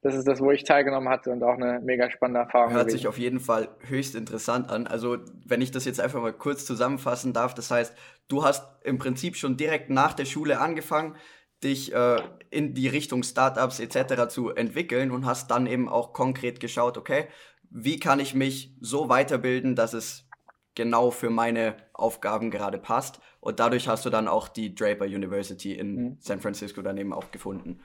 das 0.00 0.14
ist 0.14 0.28
das, 0.28 0.40
wo 0.40 0.50
ich 0.52 0.64
teilgenommen 0.64 1.08
hatte 1.08 1.30
und 1.30 1.42
auch 1.42 1.54
eine 1.54 1.80
mega 1.80 2.10
spannende 2.10 2.40
Erfahrung. 2.40 2.72
Hört 2.72 2.86
gewesen. 2.86 2.98
sich 2.98 3.08
auf 3.08 3.18
jeden 3.18 3.40
Fall 3.40 3.68
höchst 3.80 4.14
interessant 4.14 4.70
an. 4.70 4.86
Also, 4.86 5.18
wenn 5.44 5.60
ich 5.60 5.72
das 5.72 5.84
jetzt 5.84 6.00
einfach 6.00 6.20
mal 6.20 6.32
kurz 6.32 6.64
zusammenfassen 6.64 7.32
darf, 7.32 7.54
das 7.54 7.70
heißt, 7.70 7.94
du 8.28 8.44
hast 8.44 8.64
im 8.84 8.98
Prinzip 8.98 9.36
schon 9.36 9.56
direkt 9.56 9.90
nach 9.90 10.14
der 10.14 10.24
Schule 10.24 10.60
angefangen, 10.60 11.16
dich 11.64 11.92
äh, 11.92 12.22
in 12.50 12.74
die 12.74 12.86
Richtung 12.86 13.24
Startups 13.24 13.80
etc. 13.80 14.28
zu 14.28 14.50
entwickeln 14.50 15.10
und 15.10 15.26
hast 15.26 15.50
dann 15.50 15.66
eben 15.66 15.88
auch 15.88 16.12
konkret 16.12 16.60
geschaut, 16.60 16.96
okay, 16.96 17.26
wie 17.70 17.98
kann 17.98 18.20
ich 18.20 18.34
mich 18.34 18.76
so 18.80 19.08
weiterbilden, 19.08 19.74
dass 19.74 19.92
es 19.92 20.28
genau 20.74 21.10
für 21.10 21.28
meine 21.28 21.76
Aufgaben 21.92 22.52
gerade 22.52 22.78
passt. 22.78 23.20
Und 23.40 23.58
dadurch 23.58 23.88
hast 23.88 24.06
du 24.06 24.10
dann 24.10 24.28
auch 24.28 24.46
die 24.46 24.76
Draper 24.76 25.06
University 25.06 25.72
in 25.72 25.94
mhm. 25.94 26.16
San 26.20 26.40
Francisco 26.40 26.82
daneben 26.82 27.12
auch 27.12 27.32
gefunden. 27.32 27.80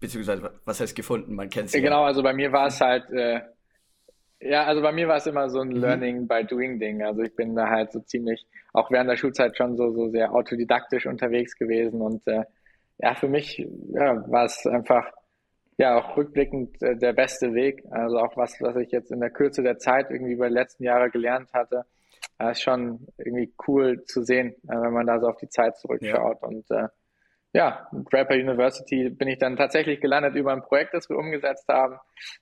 Beziehungsweise, 0.00 0.50
was 0.64 0.80
heißt 0.80 0.96
gefunden? 0.96 1.34
Man 1.34 1.50
kennt 1.50 1.70
sie. 1.70 1.78
Ja, 1.78 1.84
genau, 1.84 2.04
also 2.04 2.22
bei 2.22 2.32
mir 2.32 2.52
war 2.52 2.66
es 2.66 2.80
halt, 2.80 3.10
äh, 3.10 3.40
ja, 4.40 4.64
also 4.64 4.80
bei 4.80 4.92
mir 4.92 5.06
war 5.06 5.16
es 5.16 5.26
immer 5.26 5.50
so 5.50 5.60
ein 5.60 5.68
mhm. 5.68 5.76
Learning 5.76 6.28
by 6.28 6.44
Doing 6.44 6.80
Ding. 6.80 7.02
Also 7.02 7.22
ich 7.22 7.34
bin 7.36 7.54
da 7.54 7.68
halt 7.68 7.92
so 7.92 8.00
ziemlich, 8.00 8.46
auch 8.72 8.90
während 8.90 9.10
der 9.10 9.16
Schulzeit 9.16 9.56
schon 9.56 9.76
so, 9.76 9.92
so 9.92 10.08
sehr 10.08 10.32
autodidaktisch 10.32 11.06
unterwegs 11.06 11.56
gewesen 11.56 12.00
und 12.00 12.26
äh, 12.26 12.44
ja, 12.98 13.14
für 13.14 13.28
mich 13.28 13.58
ja, 13.92 14.30
war 14.30 14.44
es 14.44 14.66
einfach 14.66 15.10
ja 15.78 15.98
auch 15.98 16.16
rückblickend 16.16 16.82
äh, 16.82 16.96
der 16.96 17.12
beste 17.12 17.54
Weg. 17.54 17.82
Also 17.90 18.18
auch 18.18 18.36
was, 18.36 18.60
was 18.60 18.76
ich 18.76 18.90
jetzt 18.90 19.10
in 19.10 19.20
der 19.20 19.30
Kürze 19.30 19.62
der 19.62 19.78
Zeit 19.78 20.10
irgendwie 20.10 20.32
über 20.32 20.48
die 20.48 20.54
letzten 20.54 20.84
Jahre 20.84 21.10
gelernt 21.10 21.52
hatte, 21.54 21.84
äh, 22.38 22.50
ist 22.50 22.62
schon 22.62 23.06
irgendwie 23.16 23.52
cool 23.66 24.04
zu 24.04 24.22
sehen, 24.22 24.54
äh, 24.68 24.76
wenn 24.76 24.92
man 24.92 25.06
da 25.06 25.18
so 25.18 25.28
auf 25.28 25.38
die 25.38 25.48
Zeit 25.48 25.78
zurückschaut. 25.78 26.38
Ja. 26.42 26.48
Und 26.48 26.70
äh, 26.70 26.88
ja, 27.52 27.88
mit 27.92 28.12
Rapper 28.12 28.34
University 28.34 29.10
bin 29.10 29.28
ich 29.28 29.38
dann 29.38 29.56
tatsächlich 29.56 30.00
gelandet 30.00 30.36
über 30.36 30.52
ein 30.52 30.62
Projekt, 30.62 30.94
das 30.94 31.08
wir 31.08 31.16
umgesetzt 31.18 31.66
haben 31.68 31.96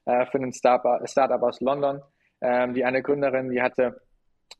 äh, 0.04 0.26
für 0.26 0.38
einen 0.38 0.52
Startup, 0.52 1.06
Startup 1.08 1.42
aus 1.42 1.60
London. 1.60 2.02
Ähm, 2.40 2.74
die 2.74 2.84
eine 2.84 3.02
Gründerin, 3.02 3.50
die 3.50 3.62
hatte 3.62 4.00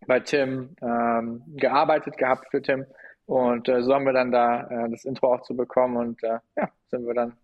bei 0.07 0.21
Tim 0.21 0.75
ähm, 0.83 1.43
gearbeitet 1.57 2.17
gehabt 2.17 2.49
für 2.51 2.63
Tim 2.63 2.87
und 3.27 3.69
äh, 3.69 3.83
so 3.83 3.95
haben 3.95 4.07
wir 4.07 4.13
dann 4.13 4.33
da 4.33 4.63
äh, 4.69 4.91
das 4.91 5.05
Intro 5.05 5.35
auch 5.35 5.43
zu 5.43 5.55
bekommen 5.55 5.97
und 5.97 6.23
äh, 6.25 6.39
ja, 6.57 6.71
sind 6.89 7.07
wir 7.07 7.15
dann, 7.15 7.37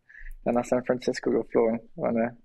dann 0.44 0.54
nach 0.54 0.64
San 0.64 0.84
Francisco 0.84 1.30
geflogen. 1.30 1.80
War 1.94 2.08
eine 2.08 2.36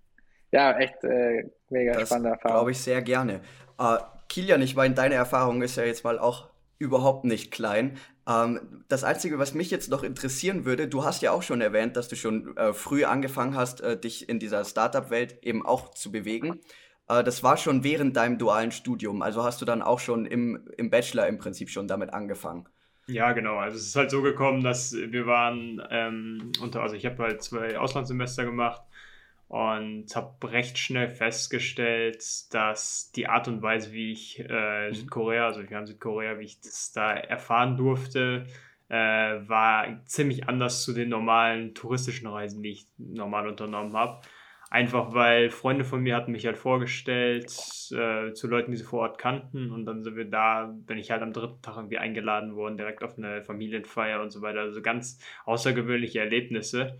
ja, 0.51 0.77
echt 0.77 1.03
äh, 1.03 1.49
mega 1.69 1.93
das 1.93 2.09
spannende 2.09 2.31
Erfahrung. 2.31 2.57
Glaube 2.57 2.71
ich 2.71 2.79
sehr 2.79 3.01
gerne. 3.01 3.41
Uh, 3.79 3.97
Kilian, 4.27 4.61
ich 4.61 4.75
meine, 4.75 4.93
deine 4.93 5.15
Erfahrung 5.15 5.61
ist 5.61 5.77
ja 5.77 5.83
jetzt 5.83 6.03
mal 6.03 6.19
auch 6.19 6.49
überhaupt 6.79 7.25
nicht 7.25 7.51
klein. 7.51 7.97
Ähm, 8.27 8.83
das 8.87 9.03
Einzige, 9.03 9.37
was 9.37 9.53
mich 9.53 9.69
jetzt 9.69 9.89
noch 9.89 10.03
interessieren 10.03 10.65
würde, 10.65 10.87
du 10.87 11.03
hast 11.03 11.21
ja 11.21 11.31
auch 11.31 11.43
schon 11.43 11.61
erwähnt, 11.61 11.95
dass 11.95 12.07
du 12.07 12.15
schon 12.15 12.57
äh, 12.57 12.73
früh 12.73 13.03
angefangen 13.03 13.55
hast, 13.55 13.81
äh, 13.81 13.99
dich 13.99 14.27
in 14.27 14.39
dieser 14.39 14.65
Startup-Welt 14.65 15.43
eben 15.43 15.65
auch 15.65 15.91
zu 15.91 16.11
bewegen. 16.11 16.59
Äh, 17.07 17.23
das 17.23 17.43
war 17.43 17.57
schon 17.57 17.83
während 17.83 18.15
deinem 18.15 18.37
dualen 18.37 18.71
Studium, 18.71 19.21
also 19.21 19.43
hast 19.43 19.61
du 19.61 19.65
dann 19.65 19.81
auch 19.81 19.99
schon 19.99 20.25
im, 20.25 20.67
im 20.77 20.89
Bachelor 20.89 21.27
im 21.27 21.37
Prinzip 21.37 21.69
schon 21.69 21.87
damit 21.87 22.13
angefangen. 22.13 22.67
Ja, 23.07 23.33
genau. 23.33 23.57
Also 23.57 23.77
es 23.77 23.87
ist 23.87 23.95
halt 23.95 24.11
so 24.11 24.21
gekommen, 24.21 24.63
dass 24.63 24.93
wir 24.93 25.25
waren 25.25 25.81
ähm, 25.89 26.51
unter, 26.61 26.83
also 26.83 26.95
ich 26.95 27.05
habe 27.07 27.23
halt 27.23 27.41
zwei 27.41 27.77
Auslandssemester 27.77 28.45
gemacht 28.45 28.83
und 29.49 30.15
habe 30.15 30.51
recht 30.51 30.77
schnell 30.77 31.09
festgestellt, 31.09 32.23
dass 32.53 33.11
die 33.11 33.27
Art 33.27 33.47
und 33.47 33.63
Weise, 33.63 33.91
wie 33.91 34.11
ich 34.11 34.39
äh, 34.47 34.89
mhm. 34.89 34.93
Südkorea, 34.93 35.47
also 35.47 35.67
wir 35.67 35.75
haben 35.75 35.87
Südkorea, 35.87 36.37
wie 36.37 36.45
ich 36.45 36.61
das 36.61 36.91
da 36.91 37.13
erfahren 37.13 37.75
durfte, 37.75 38.45
äh, 38.89 38.95
war 38.95 40.05
ziemlich 40.05 40.47
anders 40.47 40.83
zu 40.83 40.93
den 40.93 41.09
normalen 41.09 41.73
touristischen 41.73 42.27
Reisen, 42.27 42.61
die 42.61 42.69
ich 42.69 42.87
normal 42.99 43.47
unternommen 43.47 43.93
habe. 43.93 44.21
Einfach 44.69 45.15
weil 45.15 45.49
Freunde 45.49 45.83
von 45.83 46.01
mir 46.01 46.15
hatten 46.15 46.31
mich 46.31 46.45
halt 46.45 46.57
vorgestellt 46.57 47.47
äh, 47.91 48.33
zu 48.33 48.47
Leuten, 48.47 48.69
die 48.69 48.77
sie 48.77 48.83
vor 48.83 48.99
Ort 48.99 49.17
kannten. 49.17 49.71
Und 49.71 49.85
dann 49.85 50.03
sind 50.03 50.15
wir 50.15 50.29
da, 50.29 50.71
bin 50.85 50.99
ich 50.99 51.09
halt 51.09 51.23
am 51.23 51.33
dritten 51.33 51.63
Tag 51.63 51.77
irgendwie 51.77 51.97
eingeladen 51.97 52.55
worden, 52.55 52.77
direkt 52.77 53.03
auf 53.03 53.17
eine 53.17 53.41
Familienfeier 53.41 54.21
und 54.21 54.29
so 54.29 54.43
weiter. 54.43 54.59
Also 54.59 54.83
ganz 54.83 55.19
außergewöhnliche 55.45 56.19
Erlebnisse 56.19 56.99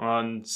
und 0.00 0.48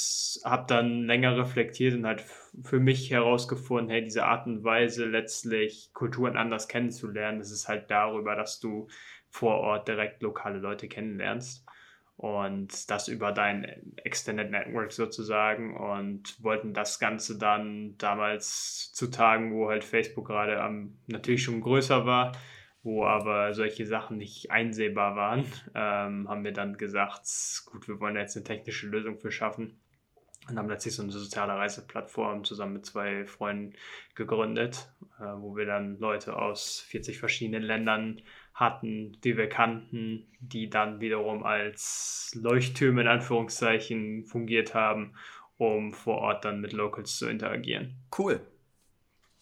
habe 0.43 0.65
dann 0.67 1.03
länger 1.03 1.37
reflektiert 1.37 1.93
und 1.93 2.07
halt 2.07 2.23
für 2.63 2.79
mich 2.79 3.11
herausgefunden, 3.11 3.91
hey, 3.91 4.03
diese 4.03 4.25
Art 4.25 4.47
und 4.47 4.63
Weise 4.63 5.05
letztlich 5.05 5.91
Kulturen 5.93 6.35
anders 6.35 6.67
kennenzulernen, 6.67 7.37
das 7.37 7.51
ist 7.51 7.67
halt 7.67 7.91
darüber, 7.91 8.35
dass 8.35 8.59
du 8.59 8.87
vor 9.29 9.57
Ort 9.57 9.87
direkt 9.87 10.23
lokale 10.23 10.57
Leute 10.57 10.87
kennenlernst 10.87 11.63
und 12.17 12.89
das 12.89 13.07
über 13.07 13.31
dein 13.31 13.93
Extended 13.97 14.49
Network 14.49 14.91
sozusagen 14.91 15.77
und 15.77 16.43
wollten 16.43 16.73
das 16.73 16.97
Ganze 16.97 17.37
dann 17.37 17.95
damals 17.99 18.93
zu 18.93 19.11
Tagen, 19.11 19.53
wo 19.53 19.69
halt 19.69 19.83
Facebook 19.83 20.25
gerade 20.25 20.59
am 20.59 20.97
natürlich 21.05 21.43
schon 21.43 21.61
größer 21.61 22.07
war, 22.07 22.31
wo 22.85 23.03
aber 23.03 23.53
solche 23.55 23.85
Sachen 23.87 24.17
nicht 24.17 24.51
einsehbar 24.51 25.15
waren, 25.15 25.43
ähm, 25.75 26.29
haben 26.29 26.43
wir 26.43 26.53
dann 26.53 26.77
gesagt, 26.77 27.25
gut, 27.65 27.87
wir 27.87 27.99
wollen 27.99 28.15
jetzt 28.15 28.37
eine 28.37 28.45
technische 28.45 28.87
Lösung 28.87 29.17
für 29.17 29.31
schaffen 29.31 29.79
und 30.47 30.57
haben 30.57 30.69
letztlich 30.69 30.95
so 30.95 31.01
eine 31.01 31.11
soziale 31.11 31.53
Reiseplattform 31.53 32.43
zusammen 32.43 32.73
mit 32.73 32.85
zwei 32.85 33.25
Freunden 33.25 33.73
gegründet, 34.13 34.87
äh, 35.19 35.23
wo 35.23 35.57
wir 35.57 35.65
dann 35.65 35.97
Leute 35.97 36.37
aus 36.37 36.79
40 36.87 37.17
verschiedenen 37.17 37.63
Ländern 37.63 38.21
hatten, 38.53 39.17
die 39.23 39.35
wir 39.35 39.49
kannten, 39.49 40.27
die 40.39 40.69
dann 40.69 41.01
wiederum 41.01 41.43
als 41.43 42.31
Leuchttürme 42.39 43.01
in 43.01 43.07
Anführungszeichen 43.07 44.25
fungiert 44.25 44.75
haben, 44.75 45.15
um 45.57 45.91
vor 45.91 46.19
Ort 46.19 46.45
dann 46.45 46.61
mit 46.61 46.71
Locals 46.71 47.17
zu 47.17 47.27
interagieren. 47.27 47.95
Cool. 48.17 48.41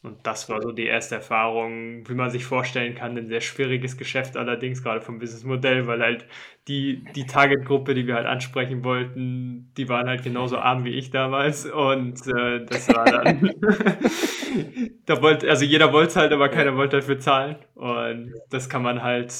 Und 0.04 0.28
das 0.28 0.50
war 0.50 0.62
so 0.62 0.74
die 0.74 0.86
erste 0.86 1.16
Erfahrung, 1.16 2.08
wie 2.10 2.14
man 2.14 2.30
sich 2.30 2.44
vorstellen 2.44 2.94
kann, 2.94 3.18
ein 3.18 3.30
sehr 3.30 3.40
schwieriges 3.40 3.96
Geschäft 3.96 4.36
allerdings, 4.36 4.84
gerade 4.84 5.00
vom 5.00 5.18
Businessmodell, 5.18 5.88
weil 5.88 6.02
halt 6.02 6.26
die, 6.68 7.06
die 7.16 7.26
Targetgruppe, 7.26 7.94
die 7.94 8.06
wir 8.06 8.16
halt 8.16 8.26
ansprechen 8.26 8.84
wollten, 8.84 9.72
die 9.78 9.88
waren 9.88 10.10
halt 10.10 10.22
genauso 10.22 10.58
arm 10.58 10.84
wie 10.84 10.90
ich 10.90 11.10
damals. 11.10 11.66
Und 11.66 12.20
äh, 12.28 12.66
das 12.66 12.90
war 12.90 13.06
dann, 13.06 13.54
da 15.06 15.22
wollte, 15.22 15.50
also 15.50 15.64
jeder 15.64 15.94
wollte 15.94 16.10
es 16.10 16.16
halt, 16.18 16.34
aber 16.34 16.50
keiner 16.50 16.76
wollte 16.76 16.98
dafür 16.98 17.20
zahlen. 17.20 17.56
Und 17.76 18.34
das 18.50 18.68
kann 18.68 18.84
man 18.84 19.04
halt 19.04 19.34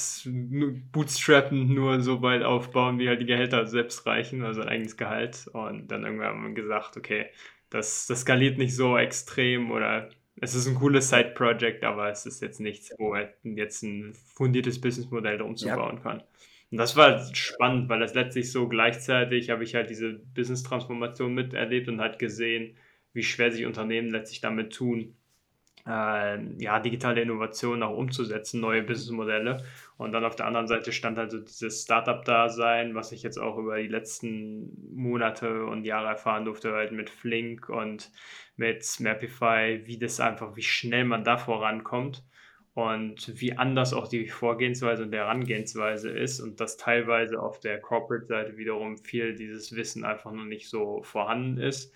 bootstrappen, 0.92 1.74
nur 1.74 2.00
so 2.00 2.22
weit 2.22 2.42
aufbauen, 2.42 2.98
wie 2.98 3.08
halt 3.08 3.20
die 3.20 3.26
Gehälter 3.26 3.66
selbst 3.66 4.06
reichen, 4.06 4.42
also 4.42 4.62
ein 4.62 4.68
eigenes 4.68 4.96
Gehalt. 4.96 5.46
Und 5.52 5.88
dann 5.88 6.04
irgendwann 6.04 6.28
haben 6.28 6.46
wir 6.48 6.54
gesagt, 6.54 6.96
okay, 6.96 7.26
das, 7.68 8.06
das 8.06 8.22
skaliert 8.22 8.56
nicht 8.56 8.74
so 8.74 8.96
extrem 8.96 9.70
oder 9.70 10.08
es 10.40 10.54
ist 10.54 10.66
ein 10.66 10.74
cooles 10.74 11.08
Side-Project, 11.10 11.84
aber 11.84 12.10
es 12.10 12.26
ist 12.26 12.42
jetzt 12.42 12.60
nichts, 12.60 12.92
wo 12.98 13.14
er 13.14 13.32
jetzt 13.44 13.82
ein 13.82 14.14
fundiertes 14.34 14.80
Businessmodell 14.80 15.38
zu 15.54 15.66
ja. 15.66 15.76
bauen 15.76 16.02
kann. 16.02 16.22
Und 16.70 16.78
das 16.78 16.96
war 16.96 17.32
spannend, 17.34 17.88
weil 17.88 18.00
das 18.00 18.14
letztlich 18.14 18.50
so 18.50 18.68
gleichzeitig 18.68 19.50
habe 19.50 19.62
ich 19.62 19.74
halt 19.74 19.90
diese 19.90 20.14
Business-Transformation 20.34 21.32
miterlebt 21.32 21.88
und 21.88 22.00
halt 22.00 22.18
gesehen, 22.18 22.76
wie 23.12 23.22
schwer 23.22 23.52
sich 23.52 23.64
Unternehmen 23.64 24.10
letztlich 24.10 24.40
damit 24.40 24.72
tun, 24.72 25.14
äh, 25.86 26.38
ja, 26.58 26.80
digitale 26.80 27.22
Innovationen 27.22 27.82
auch 27.82 27.96
umzusetzen, 27.96 28.60
neue 28.60 28.82
Businessmodelle. 28.82 29.64
Und 29.96 30.12
dann 30.12 30.24
auf 30.24 30.34
der 30.34 30.46
anderen 30.46 30.66
Seite 30.66 30.90
stand 30.90 31.18
halt 31.18 31.30
so 31.30 31.38
dieses 31.38 31.82
Startup-Dasein, 31.82 32.96
was 32.96 33.12
ich 33.12 33.22
jetzt 33.22 33.38
auch 33.38 33.58
über 33.58 33.80
die 33.80 33.86
letzten 33.86 34.92
Monate 34.92 35.66
und 35.66 35.84
Jahre 35.84 36.08
erfahren 36.08 36.44
durfte, 36.44 36.72
halt 36.72 36.90
mit 36.90 37.10
Flink 37.10 37.68
und 37.68 38.10
mit 38.56 38.82
Smapify, 38.82 39.82
wie 39.84 39.98
das 39.98 40.18
einfach, 40.18 40.56
wie 40.56 40.62
schnell 40.62 41.04
man 41.04 41.22
da 41.22 41.36
vorankommt 41.36 42.24
und 42.74 43.40
wie 43.40 43.56
anders 43.56 43.94
auch 43.94 44.08
die 44.08 44.26
Vorgehensweise 44.26 45.04
und 45.04 45.12
der 45.12 45.22
Herangehensweise 45.22 46.10
ist 46.10 46.40
und 46.40 46.60
dass 46.60 46.76
teilweise 46.76 47.40
auf 47.40 47.60
der 47.60 47.80
Corporate-Seite 47.80 48.56
wiederum 48.56 48.98
viel 48.98 49.36
dieses 49.36 49.76
Wissen 49.76 50.04
einfach 50.04 50.32
noch 50.32 50.44
nicht 50.44 50.68
so 50.68 51.02
vorhanden 51.04 51.58
ist, 51.58 51.92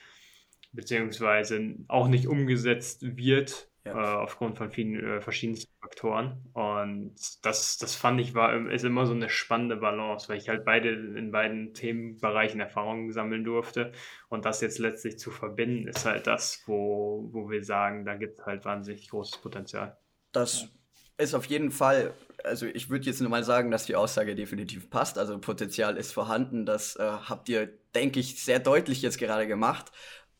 beziehungsweise 0.72 1.74
auch 1.88 2.06
nicht 2.06 2.28
umgesetzt 2.28 3.16
wird 3.16 3.68
ja. 3.88 4.14
äh, 4.14 4.16
aufgrund 4.16 4.56
von 4.56 4.70
vielen 4.70 5.02
äh, 5.02 5.20
verschiedensten 5.20 5.72
Faktoren. 5.80 6.50
Und 6.52 7.14
das, 7.42 7.78
das 7.78 7.94
fand 7.94 8.20
ich 8.20 8.34
war 8.34 8.70
ist 8.70 8.84
immer 8.84 9.06
so 9.06 9.12
eine 9.12 9.28
spannende 9.28 9.76
Balance, 9.76 10.28
weil 10.28 10.38
ich 10.38 10.48
halt 10.48 10.64
beide 10.64 10.90
in 10.90 11.30
beiden 11.30 11.74
Themenbereichen 11.74 12.60
Erfahrungen 12.60 13.12
sammeln 13.12 13.44
durfte. 13.44 13.92
Und 14.28 14.44
das 14.44 14.60
jetzt 14.60 14.78
letztlich 14.78 15.18
zu 15.18 15.30
verbinden, 15.30 15.88
ist 15.88 16.04
halt 16.04 16.26
das, 16.26 16.62
wo, 16.66 17.28
wo 17.32 17.50
wir 17.50 17.64
sagen, 17.64 18.04
da 18.04 18.14
gibt 18.14 18.40
es 18.40 18.46
halt 18.46 18.64
wahnsinnig 18.64 19.08
großes 19.08 19.40
Potenzial. 19.40 19.96
Das 20.32 20.68
ist 21.16 21.34
auf 21.34 21.46
jeden 21.46 21.70
Fall 21.70 22.14
also 22.44 22.66
ich 22.66 22.88
würde 22.90 23.06
jetzt 23.06 23.20
nur 23.20 23.30
mal 23.30 23.44
sagen, 23.44 23.70
dass 23.70 23.86
die 23.86 23.96
Aussage 23.96 24.34
definitiv 24.34 24.90
passt. 24.90 25.18
Also 25.18 25.38
Potenzial 25.38 25.96
ist 25.96 26.12
vorhanden. 26.12 26.66
Das 26.66 26.96
äh, 26.96 27.02
habt 27.02 27.48
ihr, 27.48 27.68
denke 27.94 28.20
ich, 28.20 28.42
sehr 28.42 28.60
deutlich 28.60 29.02
jetzt 29.02 29.18
gerade 29.18 29.46
gemacht. 29.46 29.90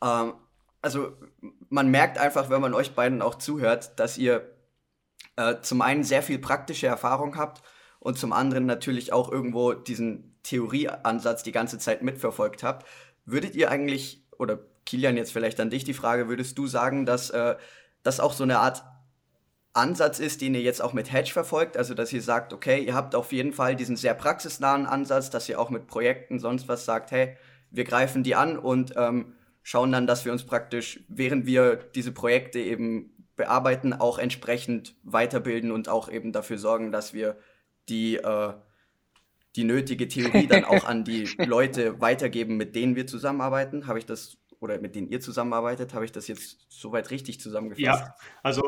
Ähm, 0.03 0.35
also 0.83 1.13
man 1.69 1.91
merkt 1.91 2.19
einfach, 2.19 2.51
wenn 2.51 2.61
man 2.61 2.75
euch 2.75 2.95
beiden 2.95 3.23
auch 3.23 3.37
zuhört, 3.37 3.99
dass 3.99 4.19
ihr 4.19 4.51
äh, 5.37 5.57
zum 5.61 5.83
einen 5.83 6.05
sehr 6.05 6.23
viel 6.23 6.39
praktische 6.39 6.87
Erfahrung 6.87 7.37
habt 7.37 7.63
und 8.01 8.19
zum 8.19 8.33
anderen 8.33 8.67
natürlich 8.67 9.13
auch 9.13 9.31
irgendwo 9.31 9.73
diesen 9.73 10.37
Theorieansatz 10.43 11.43
die 11.43 11.53
ganze 11.53 11.79
Zeit 11.79 12.03
mitverfolgt 12.03 12.63
habt. 12.63 12.87
Würdet 13.25 13.55
ihr 13.55 13.71
eigentlich, 13.71 14.25
oder 14.39 14.59
Kilian 14.87 15.17
jetzt 15.17 15.33
vielleicht 15.33 15.61
an 15.61 15.71
dich 15.71 15.85
die 15.85 15.95
Frage, 15.95 16.29
würdest 16.29 16.57
du 16.57 16.67
sagen, 16.67 17.07
dass 17.07 17.31
äh, 17.31 17.57
das 18.03 18.21
auch 18.21 18.33
so 18.33 18.45
eine 18.45 18.59
Art 18.61 18.85
Ansatz 19.75 20.19
ist, 20.19 20.41
den 20.41 20.55
ihr 20.55 20.63
jetzt 20.63 20.83
auch 20.83 20.93
mit 20.93 21.13
Hedge 21.13 21.31
verfolgt, 21.33 21.77
also 21.77 21.95
dass 21.95 22.13
ihr 22.13 22.23
sagt, 22.23 22.53
okay, 22.53 22.83
ihr 22.83 22.95
habt 22.95 23.15
auf 23.15 23.33
jeden 23.33 23.53
Fall 23.53 23.77
diesen 23.77 23.97
sehr 23.97 24.15
praxisnahen 24.15 24.87
Ansatz, 24.87 25.31
dass 25.31 25.49
ihr 25.49 25.61
auch 25.61 25.71
mit 25.71 25.87
Projekten 25.87 26.39
sonst 26.39 26.69
was 26.69 26.85
sagt, 26.85 27.11
hey, 27.11 27.37
wir 27.71 27.85
greifen 27.85 28.23
die 28.23 28.35
an 28.35 28.59
und 28.59 28.95
ähm, 28.97 29.35
schauen 29.63 29.93
dann, 29.93 30.07
dass 30.07 30.25
wir 30.25 30.33
uns 30.33 30.45
praktisch, 30.45 31.01
während 31.09 31.47
wir 31.47 31.77
diese 31.77 32.13
Projekte 32.13 32.59
eben 32.59 33.15
bearbeiten, 33.37 33.93
auch 33.93 34.19
entsprechend 34.19 34.97
weiterbilden 35.03 35.71
und 35.71 35.89
auch 35.89 36.11
eben 36.11 36.33
dafür 36.33 36.59
sorgen, 36.59 36.93
dass 36.93 37.15
wir 37.15 37.37
die, 37.89 38.17
äh, 38.17 38.53
die 39.57 39.65
nötige 39.65 40.09
Theorie 40.09 40.47
dann 40.47 40.65
auch 40.65 40.85
an 40.85 41.05
die 41.05 41.25
Leute 41.39 42.01
weitergeben, 42.01 42.57
mit 42.57 42.75
denen 42.75 42.97
wir 42.97 43.07
zusammenarbeiten. 43.07 43.87
Habe 43.87 43.99
ich 43.99 44.07
das 44.07 44.39
oder 44.61 44.81
mit 44.81 44.95
denen 44.95 45.09
ihr 45.09 45.21
zusammenarbeitet, 45.21 45.95
habe 45.95 46.05
ich 46.05 46.13
das 46.13 46.27
jetzt 46.27 46.67
soweit 46.69 47.11
richtig 47.11 47.41
zusammengefasst? 47.41 48.03
Ja, 48.03 48.15
also 48.43 48.63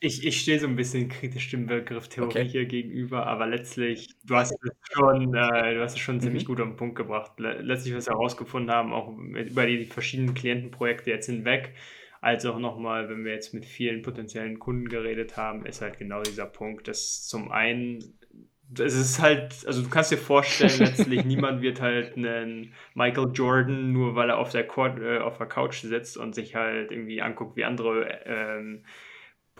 ich, 0.00 0.26
ich 0.26 0.40
stehe 0.40 0.58
so 0.58 0.66
ein 0.66 0.76
bisschen 0.76 1.10
kritisch 1.10 1.50
dem 1.50 1.66
Begriff 1.66 2.08
Theorie 2.08 2.30
okay. 2.30 2.48
hier 2.48 2.64
gegenüber, 2.64 3.26
aber 3.26 3.46
letztlich, 3.46 4.08
du 4.24 4.34
hast 4.34 4.52
es 4.52 4.70
schon, 4.92 5.34
äh, 5.34 5.74
du 5.74 5.82
hast 5.82 5.92
es 5.92 5.98
schon 5.98 6.16
mhm. 6.16 6.20
ziemlich 6.20 6.46
gut 6.46 6.58
auf 6.60 6.68
den 6.68 6.76
Punkt 6.76 6.96
gebracht. 6.96 7.32
Letztlich, 7.38 7.94
was 7.94 8.06
wir 8.06 8.14
herausgefunden 8.14 8.70
haben, 8.70 8.94
auch 8.94 9.16
über 9.18 9.66
die 9.66 9.84
verschiedenen 9.84 10.34
Klientenprojekte 10.34 11.10
jetzt 11.10 11.26
hinweg, 11.26 11.74
als 12.22 12.46
auch 12.46 12.58
nochmal, 12.58 13.10
wenn 13.10 13.24
wir 13.24 13.32
jetzt 13.32 13.52
mit 13.52 13.66
vielen 13.66 14.00
potenziellen 14.00 14.58
Kunden 14.58 14.88
geredet 14.88 15.36
haben, 15.36 15.66
ist 15.66 15.82
halt 15.82 15.98
genau 15.98 16.22
dieser 16.22 16.46
Punkt, 16.46 16.88
dass 16.88 17.26
zum 17.26 17.50
einen 17.52 18.14
es 18.78 18.94
ist 18.94 19.20
halt, 19.20 19.66
also 19.66 19.82
du 19.82 19.88
kannst 19.88 20.12
dir 20.12 20.16
vorstellen, 20.16 20.70
letztlich 20.78 21.24
niemand 21.24 21.60
wird 21.60 21.80
halt 21.80 22.16
einen 22.16 22.72
Michael 22.94 23.32
Jordan, 23.32 23.92
nur 23.92 24.14
weil 24.14 24.30
er 24.30 24.38
auf 24.38 24.50
der, 24.50 24.64
Court, 24.64 25.00
äh, 25.00 25.18
auf 25.18 25.38
der 25.38 25.48
Couch 25.48 25.80
sitzt 25.80 26.16
und 26.16 26.34
sich 26.34 26.54
halt 26.54 26.92
irgendwie 26.92 27.20
anguckt, 27.20 27.56
wie 27.56 27.64
andere 27.64 28.20
ähm, 28.24 28.84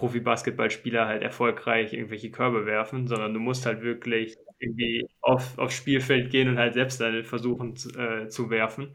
Profi-Basketballspieler 0.00 1.07
halt 1.07 1.23
erfolgreich 1.23 1.92
irgendwelche 1.92 2.30
Körbe 2.30 2.64
werfen, 2.66 3.07
sondern 3.07 3.35
du 3.35 3.40
musst 3.40 3.66
halt 3.66 3.83
wirklich 3.83 4.37
irgendwie 4.59 5.07
auf, 5.21 5.59
aufs 5.59 5.75
Spielfeld 5.76 6.30
gehen 6.30 6.49
und 6.49 6.59
halt 6.59 6.75
selbst 6.75 7.00
dann 7.00 7.23
versuchen 7.25 7.75
äh, 7.99 8.28
zu 8.28 8.50
werfen. 8.50 8.95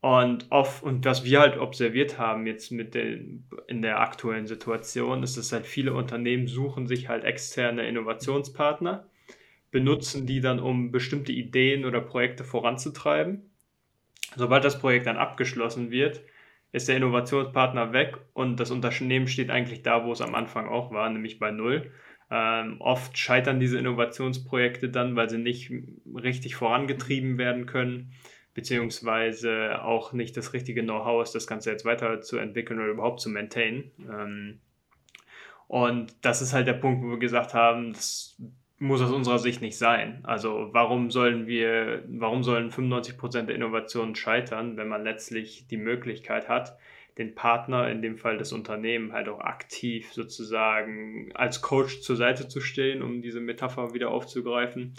Und 0.00 0.46
oft, 0.50 0.82
und 0.82 1.04
was 1.06 1.24
wir 1.24 1.40
halt 1.40 1.58
observiert 1.58 2.18
haben 2.18 2.46
jetzt 2.46 2.72
mit 2.72 2.94
den, 2.94 3.48
in 3.68 3.80
der 3.80 4.00
aktuellen 4.00 4.46
Situation, 4.46 5.22
ist, 5.22 5.36
dass 5.38 5.52
halt 5.52 5.66
viele 5.66 5.94
Unternehmen 5.94 6.46
suchen 6.48 6.86
sich 6.86 7.08
halt 7.08 7.24
externe 7.24 7.88
Innovationspartner, 7.88 9.08
benutzen 9.70 10.26
die 10.26 10.40
dann, 10.40 10.60
um 10.60 10.92
bestimmte 10.92 11.32
Ideen 11.32 11.84
oder 11.84 12.00
Projekte 12.00 12.44
voranzutreiben. 12.44 13.50
Sobald 14.36 14.64
das 14.64 14.78
Projekt 14.80 15.06
dann 15.06 15.16
abgeschlossen 15.16 15.90
wird, 15.90 16.22
ist 16.74 16.88
der 16.88 16.96
Innovationspartner 16.96 17.92
weg 17.92 18.16
und 18.32 18.58
das 18.58 18.72
Unternehmen 18.72 19.28
steht 19.28 19.48
eigentlich 19.48 19.82
da, 19.82 20.04
wo 20.04 20.10
es 20.10 20.20
am 20.20 20.34
Anfang 20.34 20.66
auch 20.66 20.90
war, 20.90 21.08
nämlich 21.08 21.38
bei 21.38 21.52
Null. 21.52 21.92
Ähm, 22.32 22.80
oft 22.80 23.16
scheitern 23.16 23.60
diese 23.60 23.78
Innovationsprojekte 23.78 24.88
dann, 24.88 25.14
weil 25.14 25.30
sie 25.30 25.38
nicht 25.38 25.70
richtig 26.16 26.56
vorangetrieben 26.56 27.38
werden 27.38 27.66
können 27.66 28.12
beziehungsweise 28.54 29.84
auch 29.84 30.12
nicht 30.12 30.36
das 30.36 30.52
richtige 30.52 30.82
Know-how 30.82 31.22
ist, 31.22 31.36
das 31.36 31.46
Ganze 31.46 31.70
jetzt 31.70 31.84
weiterzuentwickeln 31.84 32.80
oder 32.80 32.90
überhaupt 32.90 33.20
zu 33.20 33.30
maintainen. 33.30 33.92
Ähm, 34.10 34.60
und 35.68 36.12
das 36.22 36.42
ist 36.42 36.54
halt 36.54 36.66
der 36.66 36.74
Punkt, 36.74 37.04
wo 37.04 37.10
wir 37.10 37.18
gesagt 37.20 37.54
haben, 37.54 37.92
das 37.92 38.36
muss 38.78 39.00
aus 39.00 39.10
unserer 39.10 39.38
Sicht 39.38 39.60
nicht 39.60 39.78
sein. 39.78 40.20
Also 40.24 40.68
warum 40.72 41.10
sollen 41.10 41.46
wir, 41.46 42.02
warum 42.08 42.42
sollen 42.42 42.70
95 42.70 43.16
Prozent 43.16 43.48
der 43.48 43.56
Innovationen 43.56 44.14
scheitern, 44.14 44.76
wenn 44.76 44.88
man 44.88 45.04
letztlich 45.04 45.66
die 45.68 45.76
Möglichkeit 45.76 46.48
hat, 46.48 46.76
den 47.16 47.34
Partner, 47.34 47.88
in 47.88 48.02
dem 48.02 48.18
Fall 48.18 48.38
das 48.38 48.52
Unternehmen, 48.52 49.12
halt 49.12 49.28
auch 49.28 49.40
aktiv 49.40 50.12
sozusagen 50.12 51.30
als 51.34 51.62
Coach 51.62 52.00
zur 52.00 52.16
Seite 52.16 52.48
zu 52.48 52.60
stehen, 52.60 53.02
um 53.02 53.22
diese 53.22 53.40
Metapher 53.40 53.94
wieder 53.94 54.10
aufzugreifen 54.10 54.94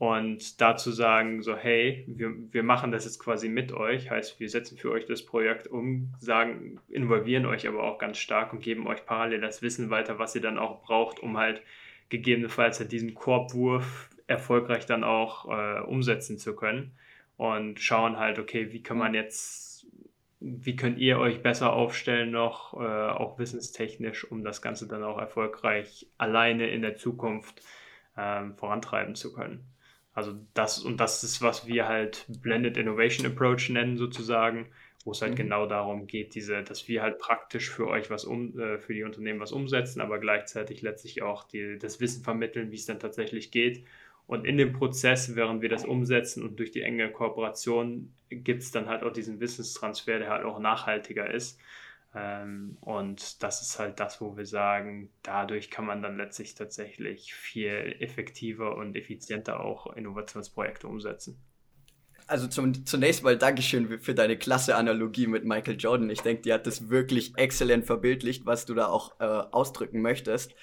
und 0.00 0.62
dazu 0.62 0.90
sagen, 0.90 1.42
so, 1.42 1.54
hey, 1.54 2.04
wir, 2.06 2.32
wir 2.52 2.62
machen 2.62 2.90
das 2.90 3.04
jetzt 3.04 3.18
quasi 3.18 3.50
mit 3.50 3.72
euch, 3.72 4.10
heißt, 4.10 4.40
wir 4.40 4.48
setzen 4.48 4.78
für 4.78 4.90
euch 4.90 5.04
das 5.04 5.26
Projekt 5.26 5.66
um, 5.66 6.14
sagen, 6.18 6.80
involvieren 6.88 7.44
euch 7.44 7.68
aber 7.68 7.82
auch 7.82 7.98
ganz 7.98 8.16
stark 8.16 8.54
und 8.54 8.62
geben 8.62 8.86
euch 8.86 9.04
parallel 9.04 9.42
das 9.42 9.60
Wissen 9.60 9.90
weiter, 9.90 10.18
was 10.18 10.34
ihr 10.34 10.40
dann 10.40 10.58
auch 10.58 10.80
braucht, 10.80 11.20
um 11.20 11.36
halt 11.36 11.60
gegebenenfalls 12.10 12.78
halt 12.80 12.92
diesen 12.92 13.14
Korbwurf 13.14 14.10
erfolgreich 14.26 14.86
dann 14.86 15.02
auch 15.02 15.48
äh, 15.48 15.80
umsetzen 15.80 16.38
zu 16.38 16.54
können 16.54 16.92
und 17.36 17.80
schauen 17.80 18.18
halt, 18.18 18.38
okay, 18.38 18.72
wie 18.72 18.82
kann 18.82 18.98
man 18.98 19.14
jetzt, 19.14 19.86
wie 20.40 20.76
könnt 20.76 20.98
ihr 20.98 21.18
euch 21.18 21.42
besser 21.42 21.72
aufstellen 21.72 22.30
noch, 22.30 22.74
äh, 22.74 22.76
auch 22.76 23.38
wissenstechnisch, 23.38 24.30
um 24.30 24.44
das 24.44 24.60
Ganze 24.60 24.86
dann 24.86 25.02
auch 25.02 25.18
erfolgreich 25.18 26.06
alleine 26.18 26.68
in 26.68 26.82
der 26.82 26.96
Zukunft 26.96 27.62
äh, 28.16 28.50
vorantreiben 28.56 29.14
zu 29.14 29.32
können. 29.32 29.64
Also 30.12 30.34
das 30.54 30.80
und 30.80 30.98
das 30.98 31.24
ist, 31.24 31.40
was 31.40 31.66
wir 31.66 31.88
halt 31.88 32.26
Blended 32.42 32.76
Innovation 32.76 33.26
Approach 33.26 33.70
nennen 33.70 33.96
sozusagen, 33.96 34.66
wo 35.04 35.12
es 35.12 35.22
halt 35.22 35.32
mhm. 35.32 35.36
genau 35.36 35.66
darum 35.66 36.06
geht, 36.06 36.34
diese, 36.34 36.62
dass 36.62 36.88
wir 36.88 37.02
halt 37.02 37.18
praktisch 37.18 37.70
für 37.70 37.88
euch 37.88 38.10
was 38.10 38.24
um, 38.24 38.58
äh, 38.58 38.78
für 38.78 38.94
die 38.94 39.04
Unternehmen 39.04 39.40
was 39.40 39.52
umsetzen, 39.52 40.00
aber 40.00 40.18
gleichzeitig 40.18 40.82
letztlich 40.82 41.22
auch 41.22 41.44
die, 41.44 41.78
das 41.78 42.00
Wissen 42.00 42.22
vermitteln, 42.22 42.70
wie 42.70 42.76
es 42.76 42.86
dann 42.86 43.00
tatsächlich 43.00 43.50
geht. 43.50 43.84
Und 44.26 44.44
in 44.44 44.58
dem 44.58 44.72
Prozess, 44.72 45.34
während 45.34 45.60
wir 45.62 45.68
das 45.68 45.84
umsetzen 45.84 46.44
und 46.44 46.58
durch 46.58 46.70
die 46.70 46.82
enge 46.82 47.10
Kooperation, 47.10 48.12
gibt 48.28 48.62
es 48.62 48.70
dann 48.70 48.88
halt 48.88 49.02
auch 49.02 49.12
diesen 49.12 49.40
Wissenstransfer, 49.40 50.20
der 50.20 50.30
halt 50.30 50.44
auch 50.44 50.60
nachhaltiger 50.60 51.32
ist. 51.32 51.58
Ähm, 52.14 52.76
und 52.80 53.42
das 53.42 53.62
ist 53.62 53.78
halt 53.78 53.98
das, 54.00 54.20
wo 54.20 54.36
wir 54.36 54.46
sagen, 54.46 55.10
dadurch 55.22 55.70
kann 55.70 55.86
man 55.86 56.02
dann 56.02 56.16
letztlich 56.16 56.54
tatsächlich 56.54 57.34
viel 57.34 57.96
effektiver 58.00 58.76
und 58.76 58.96
effizienter 58.96 59.60
auch 59.60 59.94
Innovationsprojekte 59.96 60.86
umsetzen. 60.86 61.40
Also 62.26 62.46
zum, 62.46 62.86
zunächst 62.86 63.22
mal 63.22 63.36
Dankeschön 63.36 64.00
für 64.00 64.14
deine 64.14 64.36
klasse 64.36 64.76
Analogie 64.76 65.26
mit 65.26 65.44
Michael 65.44 65.76
Jordan. 65.78 66.10
Ich 66.10 66.20
denke, 66.20 66.42
die 66.42 66.52
hat 66.52 66.66
das 66.66 66.88
wirklich 66.88 67.36
exzellent 67.36 67.86
verbildlicht, 67.86 68.46
was 68.46 68.66
du 68.66 68.74
da 68.74 68.88
auch 68.88 69.18
äh, 69.20 69.24
ausdrücken 69.24 70.00
möchtest. 70.00 70.54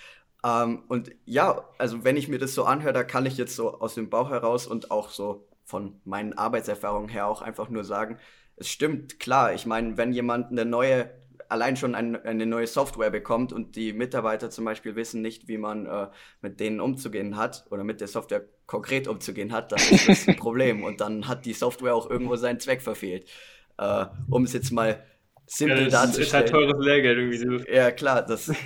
Ähm, 0.43 0.83
und 0.87 1.11
ja, 1.25 1.65
also 1.77 2.03
wenn 2.03 2.17
ich 2.17 2.27
mir 2.27 2.39
das 2.39 2.53
so 2.53 2.63
anhöre, 2.63 2.93
da 2.93 3.03
kann 3.03 3.25
ich 3.25 3.37
jetzt 3.37 3.55
so 3.55 3.79
aus 3.79 3.95
dem 3.95 4.09
Bauch 4.09 4.29
heraus 4.29 4.67
und 4.67 4.91
auch 4.91 5.09
so 5.09 5.47
von 5.65 5.99
meinen 6.05 6.33
Arbeitserfahrungen 6.33 7.09
her 7.09 7.27
auch 7.27 7.41
einfach 7.41 7.69
nur 7.69 7.83
sagen, 7.83 8.17
es 8.55 8.69
stimmt, 8.69 9.19
klar. 9.19 9.53
Ich 9.53 9.65
meine, 9.65 9.97
wenn 9.97 10.13
jemand 10.13 10.51
eine 10.51 10.65
neue 10.65 11.11
allein 11.49 11.75
schon 11.75 11.95
ein, 11.95 12.15
eine 12.15 12.45
neue 12.45 12.67
Software 12.67 13.09
bekommt 13.09 13.53
und 13.53 13.75
die 13.75 13.93
Mitarbeiter 13.93 14.49
zum 14.49 14.65
Beispiel 14.65 14.95
wissen 14.95 15.21
nicht, 15.21 15.47
wie 15.47 15.57
man 15.57 15.85
äh, 15.85 16.07
mit 16.41 16.59
denen 16.59 16.79
umzugehen 16.79 17.37
hat 17.37 17.65
oder 17.69 17.83
mit 17.83 18.01
der 18.01 18.07
Software 18.07 18.43
konkret 18.65 19.07
umzugehen 19.07 19.53
hat, 19.53 19.71
dann 19.71 19.79
ist 19.79 20.07
das 20.07 20.27
ein 20.27 20.35
Problem 20.37 20.83
und 20.83 21.01
dann 21.01 21.27
hat 21.27 21.45
die 21.45 21.53
Software 21.53 21.95
auch 21.95 22.09
irgendwo 22.09 22.35
seinen 22.35 22.59
Zweck 22.59 22.81
verfehlt. 22.81 23.29
Äh, 23.77 24.05
um 24.29 24.43
es 24.43 24.53
jetzt 24.53 24.71
mal 24.71 25.03
simpel 25.45 25.83
ja, 25.83 25.89
darzustellen. 25.89 26.27
Ist 26.27 26.33
halt 26.33 26.49
teures 26.49 26.85
Lehrgeld 26.85 27.17
irgendwie 27.17 27.37
so. 27.37 27.71
Ja, 27.71 27.91
klar, 27.91 28.25
das. 28.25 28.53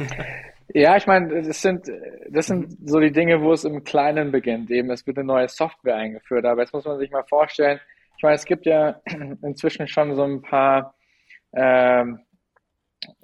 Ja, 0.74 0.96
ich 0.96 1.06
meine, 1.06 1.42
das 1.44 1.62
sind, 1.62 1.92
das 2.30 2.48
sind 2.48 2.78
so 2.88 3.02
die 3.02 3.12
Dinge, 3.12 3.42
wo 3.42 3.52
es 3.52 3.66
im 3.66 3.84
Kleinen 3.84 4.32
beginnt. 4.32 4.72
Eben, 4.72 4.90
es 4.90 5.06
wird 5.06 5.18
eine 5.18 5.28
neue 5.28 5.50
Software 5.50 5.98
eingeführt. 5.98 6.46
Aber 6.46 6.62
jetzt 6.62 6.74
muss 6.74 6.86
man 6.86 6.98
sich 6.98 7.12
mal 7.12 7.26
vorstellen, 7.28 7.80
ich 8.18 8.24
meine, 8.24 8.36
es 8.36 8.46
gibt 8.46 8.66
ja 8.66 9.02
inzwischen 9.44 9.88
schon 9.90 10.16
so 10.16 10.24
ein 10.24 10.42
paar 10.42 10.96
ähm, 11.54 12.20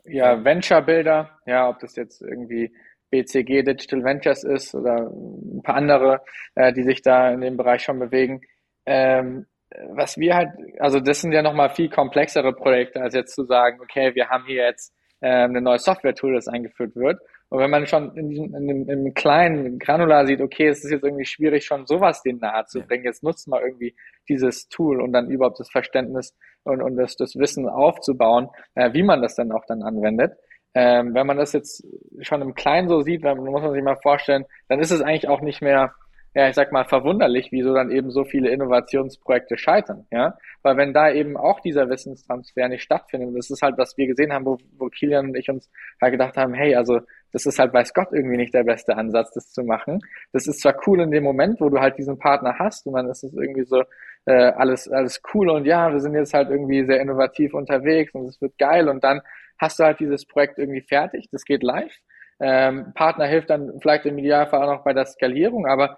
ja, 0.10 0.44
Venture-Builder, 0.44 1.40
ja, 1.46 1.70
ob 1.70 1.80
das 1.80 1.96
jetzt 1.96 2.22
irgendwie 2.22 2.72
BCG 3.10 3.64
Digital 3.64 4.04
Ventures 4.04 4.44
ist 4.44 4.76
oder 4.76 5.10
ein 5.10 5.62
paar 5.64 5.76
andere, 5.76 6.22
äh, 6.56 6.74
die 6.74 6.84
sich 6.84 7.02
da 7.02 7.32
in 7.32 7.42
dem 7.42 7.58
Bereich 7.58 7.84
schon 7.84 8.00
bewegen. 8.00 8.42
Ähm, 8.86 9.46
was 9.90 10.18
wir 10.18 10.36
halt, 10.36 10.50
also 10.80 11.00
das 11.00 11.22
sind 11.22 11.34
ja 11.34 11.42
nochmal 11.42 11.70
viel 11.70 11.90
komplexere 11.90 12.54
Projekte, 12.54 13.02
als 13.02 13.14
jetzt 13.14 13.36
zu 13.36 13.44
sagen, 13.44 13.80
okay, 13.82 14.16
wir 14.16 14.30
haben 14.30 14.46
hier 14.46 14.66
jetzt 14.66 14.94
äh, 15.22 15.30
eine 15.30 15.62
neue 15.62 15.80
Software-Tool, 15.80 16.34
das 16.36 16.48
eingeführt 16.48 16.96
wird. 16.96 17.20
Und 17.50 17.60
wenn 17.60 17.70
man 17.70 17.88
schon 17.88 18.16
in, 18.18 18.30
diesem, 18.30 18.54
in 18.56 18.68
dem, 18.68 18.90
im 18.90 19.14
kleinen 19.14 19.80
Granular 19.80 20.26
sieht, 20.28 20.42
okay, 20.42 20.68
es 20.68 20.84
ist 20.84 20.92
jetzt 20.92 21.04
irgendwie 21.04 21.26
schwierig, 21.26 21.66
schon 21.66 21.86
sowas 21.86 22.22
denen 22.22 22.40
nahe 22.40 22.66
zu 22.66 22.82
bringen, 22.82 23.06
jetzt 23.06 23.24
nutzt 23.24 23.48
mal 23.48 23.62
irgendwie 23.62 23.96
dieses 24.28 24.68
Tool 24.68 25.02
und 25.02 25.14
dann 25.14 25.30
überhaupt 25.30 25.60
das 25.60 25.70
Verständnis 25.70 26.36
und, 26.64 26.82
und 26.82 26.98
das, 26.98 27.16
das 27.16 27.36
Wissen 27.36 27.70
aufzubauen, 27.70 28.50
äh, 28.76 28.92
wie 28.94 29.04
man 29.04 29.22
das 29.22 29.36
dann 29.36 29.52
auch 29.52 29.66
dann 29.66 29.82
anwendet. 29.82 30.34
Ähm, 30.74 31.14
wenn 31.14 31.26
man 31.26 31.38
das 31.38 31.54
jetzt 31.54 31.88
schon 32.20 32.42
im 32.42 32.54
Kleinen 32.54 32.90
so 32.90 33.02
sieht, 33.02 33.24
dann 33.24 33.38
muss 33.38 33.62
man 33.62 33.74
sich 33.74 33.84
mal 33.84 33.98
vorstellen, 34.02 34.46
dann 34.68 34.80
ist 34.80 34.92
es 34.92 35.02
eigentlich 35.02 35.30
auch 35.30 35.42
nicht 35.42 35.62
mehr 35.62 35.94
ja, 36.38 36.48
ich 36.50 36.54
sag 36.54 36.72
mal, 36.72 36.86
verwunderlich, 36.86 37.52
wieso 37.52 37.74
dann 37.74 37.90
eben 37.90 38.12
so 38.12 38.24
viele 38.24 38.52
Innovationsprojekte 38.52 39.58
scheitern, 39.58 40.06
ja. 40.12 40.38
Weil 40.62 40.78
wenn 40.78 40.94
da 40.94 41.10
eben 41.10 41.36
auch 41.36 41.62
dieser 41.62 41.90
Wissenstransfer 41.90 42.68
nicht 42.68 42.84
stattfindet, 42.84 43.36
das 43.36 43.50
ist 43.50 43.64
halt, 43.64 43.80
was 43.80 43.98
wir 43.98 44.06
gesehen 44.06 44.32
haben, 44.32 44.46
wo, 44.46 44.60
wo 44.78 44.88
Kilian 44.88 45.30
und 45.30 45.36
ich 45.36 45.50
uns 45.50 45.68
halt 46.00 46.12
gedacht 46.12 46.38
haben, 46.38 46.54
hey, 46.54 46.76
also 46.76 47.00
das 47.32 47.48
ist 47.48 47.58
halt 47.58 47.74
weiß 47.74 47.92
Gott 47.96 48.10
irgendwie 48.12 48.38
nicht 48.38 48.54
der 48.54 48.66
beste 48.66 48.96
Ansatz, 48.96 49.32
das 49.32 49.52
zu 49.52 49.64
machen. 49.64 50.00
Das 50.32 50.46
ist 50.46 50.62
zwar 50.62 50.76
cool 50.86 51.02
in 51.02 51.10
dem 51.10 51.24
Moment, 51.24 51.60
wo 51.60 51.70
du 51.70 51.80
halt 51.80 51.98
diesen 51.98 52.20
Partner 52.20 52.60
hast 52.60 52.86
und 52.86 52.94
dann 52.94 53.10
ist 53.10 53.24
es 53.24 53.34
irgendwie 53.34 53.66
so 53.66 53.82
äh, 54.26 54.52
alles, 54.52 54.88
alles 54.88 55.24
cool 55.34 55.50
und 55.50 55.66
ja, 55.66 55.92
wir 55.92 56.02
sind 56.02 56.14
jetzt 56.14 56.36
halt 56.36 56.52
irgendwie 56.52 56.86
sehr 56.86 57.02
innovativ 57.02 57.56
unterwegs 57.56 58.14
und 58.14 58.28
es 58.28 58.40
wird 58.40 58.60
geil 58.60 58.90
und 58.90 59.04
dann 59.04 59.22
hast 59.58 59.80
du 59.80 59.86
halt 59.86 60.00
dieses 60.00 60.28
Projekt 60.28 60.60
irgendwie 60.60 60.82
fertig, 60.82 61.30
das 61.32 61.46
geht 61.46 61.64
live. 61.64 61.98
Ähm, 62.40 62.94
Partner 62.94 63.26
hilft 63.26 63.50
dann 63.50 63.80
vielleicht 63.82 64.06
im 64.06 64.20
Idealfall 64.20 64.62
auch 64.62 64.76
noch 64.76 64.84
bei 64.84 64.94
der 64.94 65.08
Skalierung, 65.08 65.66
aber 65.66 65.98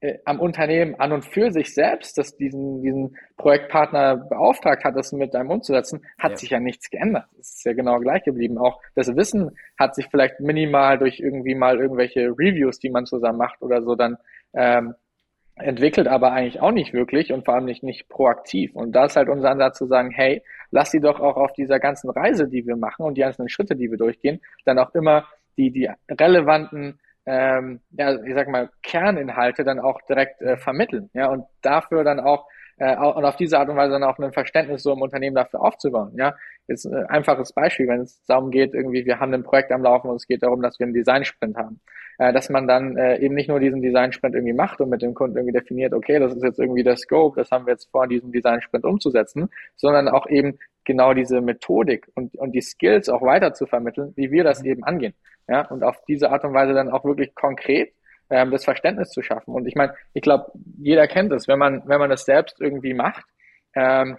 äh, 0.00 0.18
am 0.24 0.40
Unternehmen 0.40 0.94
an 0.94 1.12
und 1.12 1.24
für 1.24 1.50
sich 1.52 1.74
selbst, 1.74 2.16
das 2.16 2.36
diesen, 2.36 2.82
diesen 2.82 3.16
Projektpartner 3.36 4.16
beauftragt 4.16 4.84
hat, 4.84 4.96
das 4.96 5.12
mit 5.12 5.34
einem 5.34 5.50
umzusetzen, 5.50 6.04
hat 6.18 6.32
ja. 6.32 6.36
sich 6.38 6.50
ja 6.50 6.60
nichts 6.60 6.90
geändert. 6.90 7.26
Es 7.38 7.56
ist 7.56 7.64
ja 7.64 7.74
genau 7.74 7.98
gleich 7.98 8.22
geblieben. 8.24 8.58
Auch 8.58 8.80
das 8.94 9.14
Wissen 9.14 9.50
hat 9.78 9.94
sich 9.94 10.06
vielleicht 10.10 10.40
minimal 10.40 10.98
durch 10.98 11.20
irgendwie 11.20 11.54
mal 11.54 11.78
irgendwelche 11.78 12.28
Reviews, 12.28 12.78
die 12.78 12.90
man 12.90 13.04
zusammen 13.04 13.38
macht 13.38 13.60
oder 13.60 13.82
so, 13.82 13.94
dann 13.94 14.16
ähm, 14.54 14.94
entwickelt, 15.56 16.08
aber 16.08 16.32
eigentlich 16.32 16.60
auch 16.60 16.72
nicht 16.72 16.92
wirklich 16.92 17.32
und 17.32 17.44
vor 17.44 17.54
allem 17.54 17.66
nicht, 17.66 17.82
nicht 17.82 18.08
proaktiv. 18.08 18.74
Und 18.74 18.92
da 18.92 19.04
ist 19.04 19.16
halt 19.16 19.28
unser 19.28 19.50
Ansatz 19.50 19.78
zu 19.78 19.86
sagen, 19.86 20.10
hey, 20.10 20.42
lass 20.70 20.90
sie 20.90 21.00
doch 21.00 21.20
auch 21.20 21.36
auf 21.36 21.52
dieser 21.52 21.78
ganzen 21.78 22.10
Reise, 22.10 22.48
die 22.48 22.66
wir 22.66 22.76
machen 22.76 23.04
und 23.04 23.16
die 23.16 23.24
einzelnen 23.24 23.48
Schritte, 23.48 23.76
die 23.76 23.90
wir 23.90 23.98
durchgehen, 23.98 24.40
dann 24.64 24.78
auch 24.78 24.94
immer 24.94 25.26
die, 25.58 25.70
die 25.70 25.90
relevanten 26.10 26.98
ähm, 27.30 27.80
ja, 27.92 28.20
ich 28.24 28.34
sag 28.34 28.48
mal, 28.48 28.70
Kerninhalte 28.82 29.62
dann 29.62 29.78
auch 29.78 30.00
direkt 30.02 30.42
äh, 30.42 30.56
vermitteln, 30.56 31.10
ja, 31.14 31.28
und 31.28 31.44
dafür 31.62 32.02
dann 32.02 32.18
auch 32.18 32.46
äh, 32.78 32.96
und 32.96 33.24
auf 33.24 33.36
diese 33.36 33.58
Art 33.58 33.68
und 33.68 33.76
Weise 33.76 33.92
dann 33.92 34.02
auch 34.02 34.18
ein 34.18 34.32
Verständnis 34.32 34.82
so 34.82 34.92
im 34.92 35.02
Unternehmen 35.02 35.36
dafür 35.36 35.62
aufzubauen, 35.62 36.12
ja. 36.16 36.34
Jetzt 36.66 36.86
ein 36.86 37.04
äh, 37.04 37.06
einfaches 37.08 37.52
Beispiel, 37.52 37.86
wenn 37.86 38.00
es 38.00 38.24
darum 38.26 38.50
geht, 38.50 38.74
irgendwie, 38.74 39.04
wir 39.04 39.20
haben 39.20 39.32
ein 39.32 39.44
Projekt 39.44 39.70
am 39.70 39.82
Laufen 39.82 40.08
und 40.08 40.16
es 40.16 40.26
geht 40.26 40.42
darum, 40.42 40.60
dass 40.60 40.78
wir 40.80 40.86
einen 40.86 40.94
Design-Sprint 40.94 41.56
haben, 41.56 41.80
äh, 42.18 42.32
dass 42.32 42.48
man 42.48 42.66
dann 42.66 42.96
äh, 42.96 43.18
eben 43.18 43.34
nicht 43.34 43.48
nur 43.48 43.60
diesen 43.60 43.80
Design-Sprint 43.80 44.34
irgendwie 44.34 44.54
macht 44.54 44.80
und 44.80 44.88
mit 44.88 45.02
dem 45.02 45.14
Kunden 45.14 45.36
irgendwie 45.36 45.56
definiert, 45.56 45.92
okay, 45.92 46.18
das 46.18 46.34
ist 46.34 46.42
jetzt 46.42 46.58
irgendwie 46.58 46.82
der 46.82 46.96
Scope, 46.96 47.40
das 47.40 47.50
haben 47.52 47.66
wir 47.66 47.74
jetzt 47.74 47.90
vor, 47.90 48.08
diesen 48.08 48.32
Design-Sprint 48.32 48.84
umzusetzen, 48.84 49.50
sondern 49.76 50.08
auch 50.08 50.26
eben 50.26 50.58
genau 50.90 51.14
diese 51.14 51.40
Methodik 51.40 52.08
und, 52.16 52.34
und 52.36 52.50
die 52.52 52.60
Skills 52.60 53.08
auch 53.08 53.22
weiter 53.22 53.54
zu 53.54 53.66
vermitteln, 53.66 54.12
wie 54.16 54.32
wir 54.32 54.42
das 54.42 54.64
eben 54.64 54.82
angehen. 54.82 55.14
Ja, 55.48 55.68
und 55.68 55.84
auf 55.84 56.04
diese 56.08 56.30
Art 56.30 56.44
und 56.44 56.52
Weise 56.52 56.74
dann 56.74 56.90
auch 56.90 57.04
wirklich 57.04 57.32
konkret 57.34 57.92
ähm, 58.28 58.50
das 58.50 58.64
Verständnis 58.64 59.10
zu 59.10 59.22
schaffen. 59.22 59.54
Und 59.54 59.66
ich 59.66 59.76
meine, 59.76 59.94
ich 60.14 60.22
glaube, 60.22 60.50
jeder 60.78 61.06
kennt 61.06 61.32
es, 61.32 61.46
wenn 61.46 61.58
man, 61.60 61.82
wenn 61.86 62.00
man 62.00 62.10
das 62.10 62.24
selbst 62.24 62.60
irgendwie 62.60 62.94
macht, 62.94 63.24
ähm, 63.74 64.18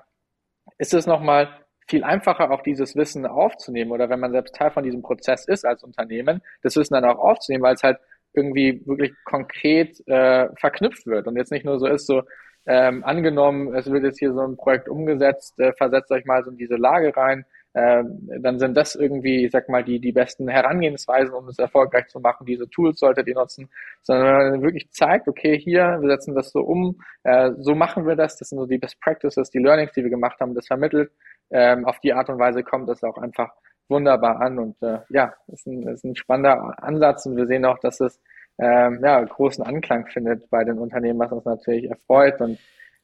ist 0.78 0.94
es 0.94 1.08
nochmal 1.08 1.50
viel 1.88 2.04
einfacher, 2.06 2.52
auch 2.52 2.62
dieses 2.62 2.96
Wissen 2.96 3.26
aufzunehmen 3.26 3.92
oder 3.92 4.10
wenn 4.10 4.20
man 4.20 4.32
selbst 4.32 4.56
Teil 4.56 4.72
von 4.72 4.84
diesem 4.84 5.02
Prozess 5.02 5.46
ist 5.46 5.66
als 5.66 5.84
Unternehmen, 5.84 6.42
das 6.62 6.78
Wissen 6.78 6.94
dann 6.94 7.06
auch 7.06 7.20
aufzunehmen, 7.20 7.64
weil 7.64 7.76
es 7.76 7.84
halt 7.84 7.98
irgendwie 8.34 8.82
wirklich 8.86 9.12
konkret 9.26 10.02
äh, 10.08 10.48
verknüpft 10.56 11.06
wird 11.06 11.28
und 11.28 11.36
jetzt 11.36 11.52
nicht 11.52 11.66
nur 11.66 11.80
so 11.80 11.88
ist, 11.88 12.08
so 12.08 12.24
ähm, 12.66 13.04
angenommen, 13.04 13.74
es 13.76 13.90
wird 13.90 14.04
jetzt 14.04 14.20
hier 14.20 14.34
so 14.34 14.42
ein 14.42 14.58
Projekt 14.58 14.88
umgesetzt, 14.88 15.60
äh, 15.60 15.74
versetzt 15.74 16.12
euch 16.12 16.26
mal 16.26 16.44
so 16.44 16.52
in 16.52 16.58
diese 16.58 16.76
Lage 16.76 17.16
rein, 17.16 17.46
äh, 17.74 18.04
dann 18.40 18.60
sind 18.60 18.76
das 18.76 18.96
irgendwie, 18.96 19.46
ich 19.46 19.52
sag 19.52 19.70
mal, 19.70 19.84
die, 19.84 20.00
die 20.00 20.12
besten 20.12 20.48
Herangehensweisen, 20.50 21.34
um 21.34 21.48
es 21.48 21.58
erfolgreich 21.58 22.08
zu 22.08 22.20
machen. 22.20 22.46
Diese 22.46 22.70
Tools 22.70 23.00
solltet 23.00 23.28
ihr 23.28 23.36
nutzen, 23.36 23.70
sondern 24.02 24.28
wenn 24.28 24.52
man 24.52 24.62
wirklich 24.62 24.92
zeigt, 24.92 25.28
okay, 25.28 25.58
hier, 25.58 25.98
wir 26.02 26.10
setzen 26.10 26.36
das 26.36 26.52
so 26.52 26.60
um, 26.60 27.00
äh, 27.24 27.52
so 27.60 27.74
machen 27.74 28.06
wir 28.06 28.16
das, 28.16 28.38
das 28.38 28.50
sind 28.50 28.60
so 28.60 28.66
die 28.66 28.78
Best 28.78 29.00
Practices, 29.00 29.50
die 29.50 29.60
Learnings, 29.60 29.94
die 29.94 30.04
wir 30.04 30.10
gemacht 30.10 30.40
haben, 30.42 30.54
das 30.54 30.68
vermittelt. 30.68 31.12
Ähm, 31.50 31.86
auf 31.86 32.00
die 32.00 32.14
Art 32.14 32.30
und 32.30 32.40
Weise 32.40 32.64
kommt 32.64 32.90
das 32.90 33.04
auch 33.04 33.18
einfach 33.18 33.52
wunderbar 33.88 34.42
an. 34.42 34.60
Und 34.60 34.82
äh, 34.82 35.00
ja, 35.10 35.34
ist 35.48 35.68
ein, 35.68 35.88
ist 35.88 36.04
ein 36.04 36.16
spannender 36.16 36.84
Ansatz. 36.84 37.26
Und 37.26 37.38
wir 37.38 37.48
sehen 37.48 37.66
auch, 37.66 37.80
dass 37.80 38.00
es 38.00 38.20
ähm, 38.58 39.00
ja, 39.04 39.24
großen 39.24 39.64
Anklang 39.64 40.08
findet 40.08 40.50
bei 40.50 40.64
den 40.64 40.78
Unternehmen, 40.78 41.20
was 41.20 41.32
uns 41.32 41.46
natürlich 41.46 41.90
erfreut 41.90 42.40
und 42.42 42.60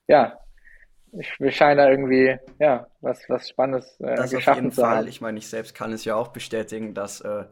ja, 0.07 0.39
ich, 1.13 1.39
wir 1.39 1.51
scheinen 1.51 1.77
da 1.77 1.89
irgendwie, 1.89 2.37
ja, 2.59 2.87
was, 3.01 3.27
was 3.29 3.49
Spannendes 3.49 3.99
äh, 3.99 4.15
das 4.15 4.31
geschaffen 4.31 4.49
auf 4.49 4.55
jeden 4.57 4.71
zu 4.71 4.81
Fall. 4.81 4.97
haben. 4.97 5.07
Ich 5.07 5.21
meine, 5.21 5.37
ich 5.37 5.47
selbst 5.47 5.73
kann 5.73 5.91
es 5.93 6.05
ja 6.05 6.15
auch 6.15 6.29
bestätigen, 6.29 6.93
dass 6.93 7.21
äh, 7.21 7.45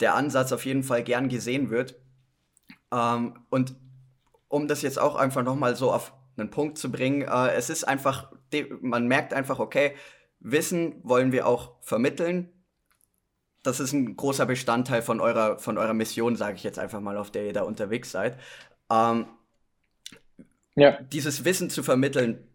der 0.00 0.14
Ansatz 0.14 0.52
auf 0.52 0.64
jeden 0.64 0.82
Fall 0.82 1.02
gern 1.02 1.28
gesehen 1.28 1.70
wird. 1.70 1.96
Ähm, 2.92 3.44
und 3.50 3.76
um 4.48 4.68
das 4.68 4.82
jetzt 4.82 4.98
auch 4.98 5.16
einfach 5.16 5.42
nochmal 5.42 5.74
so 5.74 5.92
auf 5.92 6.12
einen 6.36 6.50
Punkt 6.50 6.78
zu 6.78 6.90
bringen, 6.90 7.22
äh, 7.22 7.52
es 7.54 7.70
ist 7.70 7.84
einfach, 7.84 8.32
man 8.80 9.06
merkt 9.06 9.32
einfach, 9.34 9.58
okay, 9.58 9.94
Wissen 10.40 11.00
wollen 11.02 11.32
wir 11.32 11.46
auch 11.46 11.82
vermitteln. 11.82 12.52
Das 13.62 13.80
ist 13.80 13.92
ein 13.92 14.16
großer 14.16 14.46
Bestandteil 14.46 15.02
von 15.02 15.20
eurer, 15.20 15.58
von 15.58 15.78
eurer 15.78 15.94
Mission, 15.94 16.36
sage 16.36 16.56
ich 16.56 16.64
jetzt 16.64 16.78
einfach 16.78 17.00
mal, 17.00 17.16
auf 17.16 17.30
der 17.30 17.46
ihr 17.46 17.52
da 17.52 17.62
unterwegs 17.62 18.10
seid. 18.10 18.38
Ähm, 18.90 19.26
ja. 20.76 20.98
Dieses 21.12 21.44
Wissen 21.44 21.70
zu 21.70 21.82
vermitteln, 21.82 22.48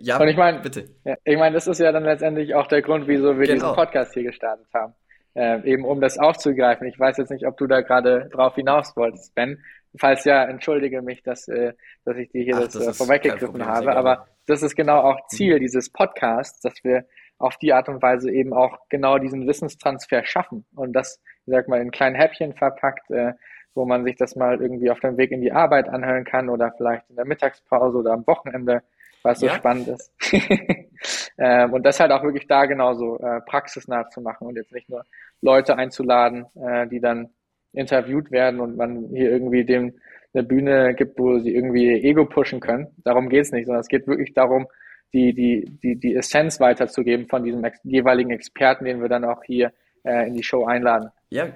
ja, 0.00 0.18
und 0.20 0.28
ich 0.28 0.36
meine, 0.36 0.60
bitte. 0.60 0.90
Ja, 1.04 1.16
ich 1.24 1.38
meine, 1.38 1.54
das 1.54 1.66
ist 1.66 1.80
ja 1.80 1.90
dann 1.90 2.04
letztendlich 2.04 2.54
auch 2.54 2.66
der 2.66 2.82
Grund, 2.82 3.08
wieso 3.08 3.38
wir 3.38 3.46
genau. 3.46 3.54
diesen 3.54 3.74
Podcast 3.74 4.12
hier 4.14 4.24
gestartet 4.24 4.66
haben. 4.74 4.94
Äh, 5.34 5.62
eben 5.70 5.84
um 5.84 6.00
das 6.00 6.18
aufzugreifen. 6.18 6.86
Ich 6.86 6.98
weiß 6.98 7.16
jetzt 7.16 7.30
nicht, 7.30 7.46
ob 7.46 7.56
du 7.56 7.66
da 7.66 7.80
gerade 7.80 8.28
drauf 8.30 8.54
hinaus 8.56 8.96
wolltest, 8.96 9.34
Ben. 9.34 9.62
Falls 9.98 10.24
ja, 10.24 10.44
entschuldige 10.44 11.00
mich, 11.00 11.22
dass, 11.22 11.48
äh, 11.48 11.72
dass 12.04 12.16
ich 12.16 12.30
dir 12.30 12.42
hier 12.42 12.56
Ach, 12.56 12.64
das, 12.64 12.74
das 12.74 12.86
äh, 12.86 12.92
vorweggegriffen 12.92 13.64
habe. 13.64 13.96
Aber 13.96 14.26
das 14.46 14.62
ist 14.62 14.76
genau 14.76 15.00
auch 15.00 15.26
Ziel 15.28 15.56
mhm. 15.56 15.60
dieses 15.60 15.90
Podcasts, 15.90 16.60
dass 16.60 16.74
wir 16.82 17.04
auf 17.38 17.56
die 17.56 17.72
Art 17.72 17.88
und 17.88 18.02
Weise 18.02 18.30
eben 18.30 18.52
auch 18.52 18.78
genau 18.88 19.18
diesen 19.18 19.46
Wissenstransfer 19.46 20.24
schaffen 20.24 20.66
und 20.74 20.92
das, 20.92 21.20
ich 21.46 21.52
sag 21.52 21.68
mal, 21.68 21.80
in 21.80 21.90
kleinen 21.90 22.16
Häppchen 22.16 22.54
verpackt, 22.54 23.10
äh, 23.10 23.32
wo 23.74 23.84
man 23.84 24.04
sich 24.04 24.16
das 24.16 24.34
mal 24.34 24.60
irgendwie 24.60 24.90
auf 24.90 25.00
dem 25.00 25.16
Weg 25.16 25.30
in 25.30 25.40
die 25.40 25.52
Arbeit 25.52 25.88
anhören 25.88 26.24
kann 26.24 26.48
oder 26.48 26.72
vielleicht 26.76 27.08
in 27.10 27.16
der 27.16 27.26
Mittagspause 27.26 27.98
oder 27.98 28.12
am 28.12 28.26
Wochenende 28.26 28.82
was 29.22 29.40
so 29.40 29.46
ja. 29.46 29.54
spannend 29.54 29.88
ist. 29.88 30.12
ähm, 31.38 31.72
und 31.72 31.84
das 31.84 32.00
halt 32.00 32.12
auch 32.12 32.22
wirklich 32.22 32.46
da 32.46 32.66
genauso 32.66 33.18
äh, 33.18 33.40
praxisnah 33.42 34.08
zu 34.08 34.20
machen 34.20 34.46
und 34.46 34.56
jetzt 34.56 34.72
nicht 34.72 34.88
nur 34.88 35.04
Leute 35.40 35.76
einzuladen, 35.76 36.46
äh, 36.54 36.86
die 36.86 37.00
dann 37.00 37.30
interviewt 37.72 38.30
werden 38.30 38.60
und 38.60 38.76
man 38.76 39.08
hier 39.12 39.30
irgendwie 39.30 39.64
dem 39.64 39.98
eine 40.34 40.42
Bühne 40.42 40.94
gibt, 40.94 41.18
wo 41.18 41.38
sie 41.38 41.54
irgendwie 41.54 42.02
Ego 42.02 42.26
pushen 42.26 42.60
können. 42.60 42.88
Darum 42.98 43.28
geht's 43.28 43.50
nicht, 43.50 43.66
sondern 43.66 43.80
es 43.80 43.88
geht 43.88 44.06
wirklich 44.06 44.34
darum, 44.34 44.66
die, 45.12 45.32
die, 45.32 45.78
die, 45.82 45.96
die 45.98 46.14
Essenz 46.14 46.60
weiterzugeben 46.60 47.26
von 47.26 47.44
diesem 47.44 47.64
ex 47.64 47.78
jeweiligen 47.84 48.30
Experten, 48.30 48.84
den 48.84 49.00
wir 49.00 49.08
dann 49.08 49.24
auch 49.24 49.42
hier 49.44 49.72
äh, 50.04 50.26
in 50.26 50.34
die 50.34 50.42
Show 50.42 50.64
einladen. 50.64 51.10
Ja, 51.30 51.52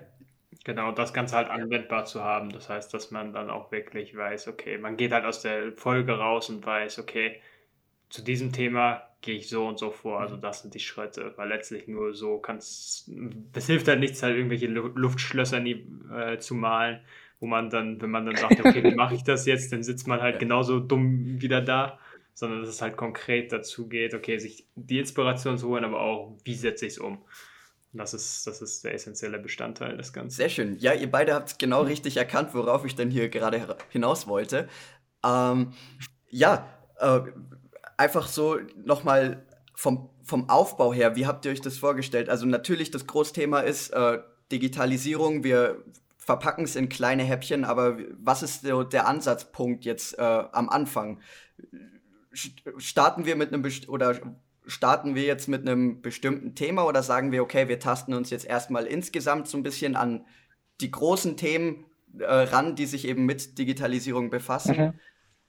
Genau, 0.65 0.93
das 0.93 1.13
Ganze 1.13 1.37
halt 1.37 1.51
anwendbar 1.51 2.05
zu 2.05 2.23
haben. 2.23 2.51
Das 2.51 2.69
heißt, 2.69 2.95
dass 2.95 3.11
man 3.11 3.33
dann 3.33 3.51
auch 3.51 3.73
wirklich 3.73 4.17
weiß, 4.17 4.47
okay, 4.49 4.79
man 4.79 4.97
geht 4.97 5.13
halt 5.13 5.25
aus 5.25 5.43
der 5.43 5.73
Folge 5.73 6.13
raus 6.13 6.51
und 6.51 6.65
weiß, 6.65 7.01
okay, 7.01 7.41
zu 8.11 8.23
diesem 8.23 8.53
Thema 8.53 9.03
gehe 9.23 9.37
ich 9.37 9.49
so 9.49 9.67
und 9.67 9.79
so 9.79 9.91
vor. 9.91 10.21
Also 10.21 10.37
das 10.37 10.63
sind 10.63 10.75
die 10.75 10.81
Schritte, 10.81 11.33
weil 11.37 11.49
letztlich 11.49 11.89
nur 11.89 12.15
so 12.15 12.39
kannst, 12.39 13.11
das 13.53 13.67
hilft 13.67 13.89
halt 13.89 14.01
nichts, 14.01 14.23
halt 14.23 14.37
irgendwelche 14.37 14.67
Luftschlösser 14.67 15.59
nie, 15.59 15.85
äh, 16.15 16.39
zu 16.39 16.55
malen, 16.55 17.01
wo 17.41 17.47
man 17.47 17.71
dann, 17.71 18.01
wenn 18.01 18.11
man 18.11 18.27
dann 18.27 18.37
sagt, 18.37 18.61
okay, 18.61 18.85
wie 18.85 18.95
mache 18.95 19.15
ich 19.15 19.25
das 19.25 19.47
jetzt, 19.47 19.73
dann 19.73 19.83
sitzt 19.83 20.07
man 20.07 20.21
halt 20.21 20.39
genauso 20.39 20.79
dumm 20.79 21.41
wieder 21.41 21.61
da, 21.61 21.99
sondern 22.35 22.61
dass 22.61 22.69
es 22.69 22.83
halt 22.83 22.97
konkret 22.97 23.53
dazu 23.53 23.89
geht, 23.89 24.15
okay, 24.15 24.39
sich 24.39 24.67
die 24.75 24.99
Inspiration 24.99 25.59
zu 25.59 25.69
holen, 25.69 25.85
aber 25.85 26.01
auch, 26.01 26.37
wie 26.45 26.55
setze 26.55 26.87
ich 26.87 26.95
es 26.95 26.99
um. 26.99 27.25
Das 27.93 28.15
ist, 28.15 28.47
das 28.47 28.63
ist 28.63 28.85
der 28.85 28.95
essentielle 28.95 29.39
Bestandteil 29.39 29.99
des 29.99 30.15
Ganzen. 30.15 30.35
Sehr 30.37 30.49
schön. 30.49 30.79
Ja, 30.79 30.95
ihr 30.95 31.11
beide 31.11 31.35
habt 31.35 31.59
genau 31.59 31.83
richtig 31.83 32.17
erkannt, 32.17 32.55
worauf 32.55 32.87
ich 32.87 32.95
denn 32.95 33.11
hier 33.11 33.29
gerade 33.29 33.77
hinaus 33.91 34.27
wollte. 34.27 34.67
Ähm, 35.25 35.75
ja, 36.31 36.67
äh, 36.99 37.21
einfach 37.99 38.29
so 38.29 38.59
nochmal 38.83 39.45
vom, 39.75 40.09
vom 40.23 40.49
Aufbau 40.49 40.95
her, 40.95 41.17
wie 41.17 41.27
habt 41.27 41.45
ihr 41.45 41.53
euch 41.53 41.61
das 41.61 41.77
vorgestellt? 41.77 42.31
Also 42.31 42.47
natürlich, 42.47 42.91
das 42.91 43.07
Großthema 43.07 43.61
ist 43.61 43.91
äh, 43.91 44.21
Digitalisierung. 44.51 45.45
Wir 45.45 45.85
verpacken 46.17 46.65
es 46.65 46.77
in 46.77 46.89
kleine 46.89 47.25
Häppchen, 47.25 47.65
aber 47.65 47.99
was 48.19 48.43
ist 48.43 48.65
der, 48.65 48.85
der 48.85 49.07
Ansatzpunkt 49.07 49.85
jetzt 49.85 50.19
äh, 50.19 50.23
am 50.23 50.69
Anfang? 50.71 51.21
Starten 52.33 53.27
wir 53.27 53.37
mit 53.37 53.53
einem 53.53 53.65
oder 53.89 54.19
starten 54.67 55.15
wir 55.15 55.25
jetzt 55.25 55.49
mit 55.49 55.63
einem 55.63 56.03
bestimmten 56.03 56.55
Thema 56.55 56.87
oder 56.87 57.03
sagen 57.03 57.33
wir, 57.33 57.43
okay, 57.43 57.69
wir 57.69 57.79
tasten 57.79 58.15
uns 58.15 58.31
jetzt 58.31 58.47
erstmal 58.47 58.87
insgesamt 58.87 59.49
so 59.49 59.57
ein 59.57 59.63
bisschen 59.63 59.97
an 59.97 60.25
die 60.81 60.91
großen 60.91 61.37
Themen 61.37 61.85
äh, 62.19 62.25
ran, 62.25 62.77
die 62.77 62.87
sich 62.87 63.07
eben 63.07 63.27
mit 63.27 63.59
Digitalisierung 63.59 64.31
befassen? 64.31 64.77
Mhm. 64.77 64.93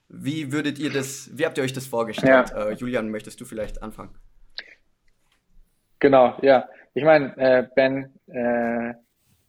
Wie 0.10 0.52
würdet 0.52 0.80
ihr 0.80 0.92
das, 0.92 1.30
wie 1.34 1.46
habt 1.46 1.58
ihr 1.58 1.64
euch 1.64 1.74
das 1.74 1.88
vorgestellt? 1.88 2.50
Ja. 2.50 2.70
Äh, 2.70 2.74
Julian, 2.74 3.10
möchtest 3.10 3.42
du 3.42 3.46
vielleicht 3.46 3.82
anfangen? 3.82 4.16
Genau, 6.00 6.38
ja. 6.42 6.68
Ich 6.94 7.04
meine, 7.04 7.36
äh, 7.38 7.68
Ben, 7.76 8.14
äh, 8.28 8.94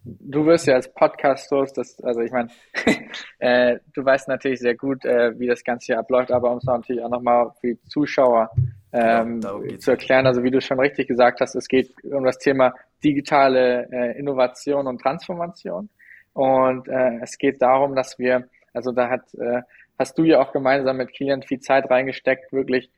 du 0.05 0.47
wirst 0.47 0.67
ja 0.67 0.75
als 0.75 0.93
Podcast-Host, 0.93 1.79
das, 1.79 2.01
also 2.03 2.21
ich 2.21 2.31
meine, 2.31 2.49
äh, 3.39 3.79
du 3.95 4.05
weißt 4.05 4.29
natürlich 4.29 4.61
sehr 4.61 4.77
gut, 4.77 5.05
äh, 5.05 5.39
wie 5.39 5.47
das 5.47 5.65
Ganze 5.65 5.87
hier 5.87 5.99
abläuft, 5.99 6.31
aber 6.31 6.51
um 6.51 6.59
es 6.59 6.65
natürlich 6.65 7.03
auch 7.03 7.11
nochmal 7.11 7.51
für 7.61 7.75
die 7.75 7.83
Zuschauer 7.89 8.51
ähm, 8.93 9.41
ja, 9.43 9.79
zu 9.79 9.91
erklären, 9.93 10.27
also 10.27 10.43
wie 10.43 10.51
du 10.51 10.61
schon 10.61 10.79
richtig 10.79 11.09
gesagt 11.09 11.41
hast, 11.41 11.55
es 11.55 11.69
geht 11.69 11.93
um 12.05 12.25
das 12.25 12.39
Thema 12.39 12.75
digitale 13.03 13.89
äh, 13.91 14.19
Innovation 14.19 14.87
und 14.87 15.01
Transformation. 15.01 15.89
Und 16.33 16.89
äh, 16.89 17.19
es 17.23 17.39
geht 17.39 17.63
darum, 17.63 17.95
dass 17.95 18.19
wir, 18.19 18.49
also 18.73 18.93
da 18.93 19.09
hat 19.09 19.23
äh, 19.35 19.63
hast 19.99 20.19
du 20.19 20.25
ja 20.25 20.41
auch 20.41 20.53
gemeinsam 20.53 20.97
mit 20.97 21.13
Kilian 21.13 21.43
viel 21.43 21.61
Zeit 21.61 21.91
reingesteckt, 21.91 22.53
wirklich, 22.53 22.91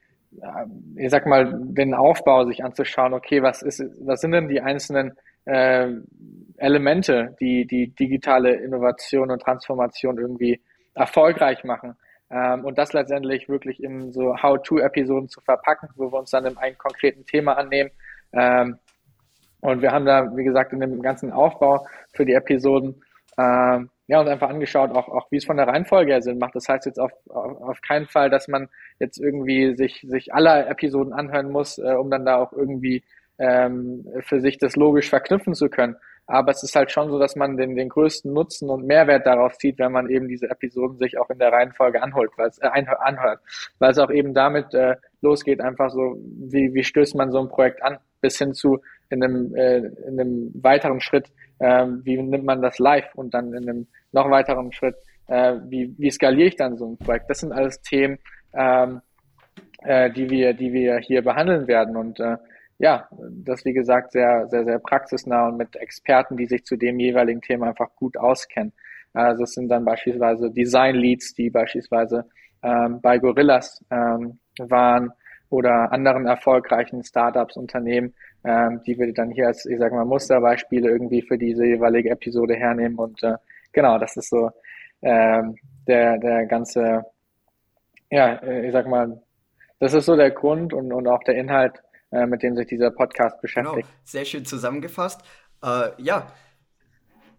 ich 0.97 1.11
sag 1.11 1.27
mal, 1.27 1.51
den 1.55 1.95
Aufbau 1.95 2.45
sich 2.45 2.65
anzuschauen, 2.65 3.15
okay, 3.15 3.43
was 3.43 3.63
ist, 3.63 3.83
was 4.01 4.21
sind 4.21 4.33
denn 4.33 4.49
die 4.49 4.61
einzelnen 4.61 5.13
äh, 5.45 5.89
Elemente, 6.59 7.37
die 7.41 7.67
die 7.67 7.89
digitale 7.95 8.55
Innovation 8.55 9.31
und 9.31 9.43
Transformation 9.43 10.19
irgendwie 10.19 10.61
erfolgreich 10.95 11.65
machen. 11.65 11.97
Ähm, 12.31 12.65
und 12.65 12.79
das 12.79 12.93
letztendlich 12.93 13.49
wirklich 13.49 13.83
in 13.83 14.13
so 14.13 14.37
How-to-Episoden 14.43 15.29
zu 15.29 15.41
verpacken, 15.41 15.89
wo 15.97 16.11
wir 16.13 16.19
uns 16.19 16.31
dann 16.31 16.47
in 16.47 16.57
einem 16.57 16.77
konkreten 16.79 17.25
Thema 17.25 17.57
annehmen. 17.57 17.91
Ähm, 18.33 18.79
und 19.61 19.83
wir 19.83 19.93
haben 19.93 20.05
da, 20.05 20.37
wie 20.37 20.45
gesagt, 20.45 20.73
in 20.73 20.81
dem 20.81 21.03
ganzen 21.03 21.33
Aufbau 21.33 21.87
für 22.13 22.25
die 22.25 22.35
Episoden 22.35 23.03
ähm, 23.39 23.91
ja, 24.09 24.21
und 24.21 24.29
einfach 24.29 24.49
angeschaut, 24.49 24.91
auch, 24.93 25.09
auch 25.09 25.31
wie 25.31 25.37
es 25.37 25.45
von 25.45 25.57
der 25.57 25.67
Reihenfolge 25.67 26.13
her 26.13 26.23
Sinn 26.23 26.39
macht. 26.39 26.55
Das 26.55 26.69
heißt 26.69 26.87
jetzt 26.87 27.01
auf, 27.01 27.11
auf, 27.29 27.61
auf 27.61 27.81
keinen 27.81 28.07
Fall, 28.07 28.31
dass 28.31 28.47
man 28.47 28.69
jetzt 29.01 29.19
irgendwie 29.19 29.75
sich, 29.77 30.07
sich 30.09 30.33
aller 30.33 30.69
Episoden 30.69 31.13
anhören 31.13 31.51
muss, 31.51 31.79
äh, 31.79 31.95
um 31.95 32.11
dann 32.11 32.25
da 32.25 32.37
auch 32.37 32.53
irgendwie 32.53 33.03
ähm, 33.39 34.07
für 34.21 34.41
sich 34.41 34.59
das 34.59 34.77
logisch 34.77 35.09
verknüpfen 35.09 35.55
zu 35.55 35.69
können. 35.69 35.97
Aber 36.29 36.51
es 36.51 36.63
ist 36.65 36.75
halt 36.75 36.91
schon 36.91 37.09
so, 37.09 37.21
dass 37.21 37.37
man 37.37 37.57
den, 37.57 37.77
den 37.77 37.89
größten 37.89 38.33
Nutzen 38.33 38.69
und 38.69 38.85
Mehrwert 38.85 39.27
darauf 39.27 39.57
zieht, 39.59 39.79
wenn 39.79 39.93
man 39.93 40.11
eben 40.11 40.27
diese 40.27 40.51
Episoden 40.51 40.99
sich 40.99 41.19
auch 41.19 41.31
in 41.31 41.39
der 41.39 41.53
Reihenfolge 41.53 42.03
anholt, 42.03 42.33
weil 42.37 42.49
es, 42.49 42.59
äh, 42.59 42.67
anhört. 42.67 43.41
Weil 43.79 43.93
es 43.93 43.99
auch 43.99 44.11
eben 44.11 44.35
damit 44.35 44.75
äh, 44.75 44.97
losgeht, 45.21 45.61
einfach 45.61 45.91
so, 45.91 46.17
wie, 46.21 46.75
wie 46.75 46.83
stößt 46.83 47.15
man 47.15 47.31
so 47.31 47.39
ein 47.39 47.49
Projekt 47.49 47.81
an, 47.83 47.99
bis 48.21 48.39
hin 48.39 48.55
zu 48.55 48.81
in 49.09 49.23
einem, 49.23 49.55
äh, 49.55 49.77
in 49.79 50.21
einem 50.21 50.51
weiteren 50.55 51.01
Schritt, 51.01 51.31
äh, 51.61 51.87
wie 52.03 52.21
nimmt 52.21 52.45
man 52.45 52.61
das 52.61 52.81
live 52.81 53.15
und 53.15 53.33
dann 53.33 53.55
in 53.55 53.69
einem 53.69 53.87
noch 54.11 54.29
weiteren 54.29 54.73
Schritt, 54.73 54.97
äh, 55.29 55.55
wie, 55.69 55.95
wie 55.97 56.11
skaliere 56.11 56.49
ich 56.49 56.57
dann 56.57 56.77
so 56.77 56.89
ein 56.89 56.97
Projekt. 56.97 57.31
Das 57.31 57.39
sind 57.39 57.53
alles 57.53 57.81
Themen, 57.83 58.19
ähm, 58.53 59.01
äh, 59.85 60.11
die 60.11 60.29
wir, 60.29 60.55
die 60.55 60.73
wir 60.73 60.99
hier 60.99 61.23
behandeln 61.23 61.69
werden 61.69 61.97
und 61.97 62.19
äh, 62.19 62.37
ja, 62.79 63.09
das 63.31 63.65
wie 63.65 63.73
gesagt 63.73 64.13
sehr, 64.13 64.47
sehr, 64.49 64.65
sehr 64.65 64.79
praxisnah 64.79 65.49
und 65.49 65.57
mit 65.57 65.77
Experten, 65.77 66.37
die 66.37 66.47
sich 66.47 66.65
zu 66.65 66.77
dem 66.77 66.99
jeweiligen 66.99 67.41
Thema 67.41 67.69
einfach 67.69 67.95
gut 67.97 68.17
auskennen. 68.17 68.73
Also 69.15 69.45
es 69.45 69.53
sind 69.53 69.69
dann 69.69 69.85
beispielsweise 69.85 70.51
Design 70.51 70.97
Leads, 70.97 71.35
die 71.35 71.49
beispielsweise 71.49 72.27
ähm, 72.63 73.01
bei 73.01 73.19
Gorillas 73.19 73.83
ähm, 73.91 74.39
waren 74.59 75.13
oder 75.49 75.91
anderen 75.93 76.27
erfolgreichen 76.27 77.03
Startups, 77.03 77.57
Unternehmen, 77.57 78.15
ähm, 78.45 78.83
die 78.87 78.99
wir 78.99 79.13
dann 79.15 79.31
hier 79.31 79.47
als, 79.47 79.65
ich 79.65 79.79
sag 79.79 79.93
mal, 79.93 80.05
Musterbeispiele 80.05 80.91
irgendwie 80.91 81.23
für 81.23 81.39
diese 81.39 81.65
jeweilige 81.65 82.11
Episode 82.11 82.55
hernehmen. 82.55 82.99
Und 82.99 83.23
äh, 83.23 83.37
genau, 83.73 83.99
das 83.99 84.17
ist 84.17 84.29
so 84.29 84.51
ähm, 85.03 85.57
der, 85.87 86.19
der 86.19 86.47
ganze, 86.47 87.07
ja, 88.11 88.43
ich 88.43 88.73
sag 88.73 88.87
mal, 88.87 89.23
das 89.79 89.95
ist 89.95 90.07
so 90.07 90.17
der 90.17 90.31
Grund 90.31 90.73
und, 90.73 90.93
und 90.93 91.07
auch 91.07 91.23
der 91.25 91.37
Inhalt, 91.37 91.83
äh, 92.17 92.27
mit 92.27 92.43
dem 92.43 92.57
sich 92.57 92.67
dieser 92.67 92.91
Podcast 92.91 93.41
beschäftigt. 93.41 93.87
Genau. 93.87 93.99
Sehr 94.05 94.25
schön 94.25 94.45
zusammengefasst. 94.45 95.21
Äh, 95.63 95.91
ja, 95.99 96.33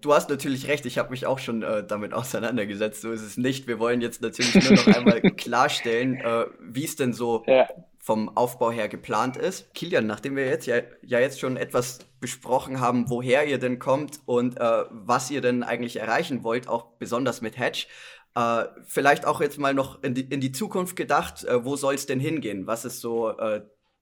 du 0.01 0.13
hast 0.13 0.29
natürlich 0.29 0.67
recht, 0.67 0.85
ich 0.85 0.97
habe 0.97 1.09
mich 1.09 1.25
auch 1.25 1.39
schon 1.39 1.63
äh, 1.63 1.83
damit 1.85 2.13
auseinandergesetzt, 2.13 3.01
so 3.01 3.11
ist 3.11 3.23
es 3.23 3.37
nicht. 3.37 3.67
Wir 3.67 3.79
wollen 3.79 4.01
jetzt 4.01 4.21
natürlich 4.21 4.55
nur 4.55 4.77
noch 4.77 4.87
einmal 4.95 5.21
klarstellen, 5.21 6.17
äh, 6.17 6.45
wie 6.61 6.85
es 6.85 6.95
denn 6.95 7.13
so 7.13 7.43
ja. 7.47 7.67
vom 7.97 8.35
Aufbau 8.37 8.71
her 8.71 8.87
geplant 8.87 9.35
ist. 9.35 9.73
Kilian, 9.73 10.05
nachdem 10.05 10.35
wir 10.35 10.45
jetzt 10.45 10.67
ja, 10.67 10.77
ja 11.01 11.19
jetzt 11.19 11.39
schon 11.39 11.57
etwas 11.57 11.99
besprochen 12.19 12.79
haben, 12.79 13.09
woher 13.09 13.47
ihr 13.47 13.57
denn 13.57 13.79
kommt 13.79 14.19
und 14.25 14.59
äh, 14.59 14.83
was 14.91 15.31
ihr 15.31 15.41
denn 15.41 15.63
eigentlich 15.63 15.97
erreichen 15.97 16.43
wollt, 16.43 16.67
auch 16.67 16.85
besonders 16.99 17.41
mit 17.41 17.57
Hedge, 17.57 17.87
äh, 18.35 18.65
vielleicht 18.85 19.25
auch 19.25 19.41
jetzt 19.41 19.57
mal 19.57 19.73
noch 19.73 20.03
in 20.03 20.13
die, 20.13 20.21
in 20.21 20.39
die 20.39 20.51
Zukunft 20.51 20.95
gedacht, 20.95 21.43
äh, 21.45 21.65
wo 21.65 21.75
soll 21.75 21.95
es 21.95 22.05
denn 22.05 22.19
hingehen? 22.19 22.67
Was 22.67 22.85
ist 22.85 23.01
so 23.01 23.31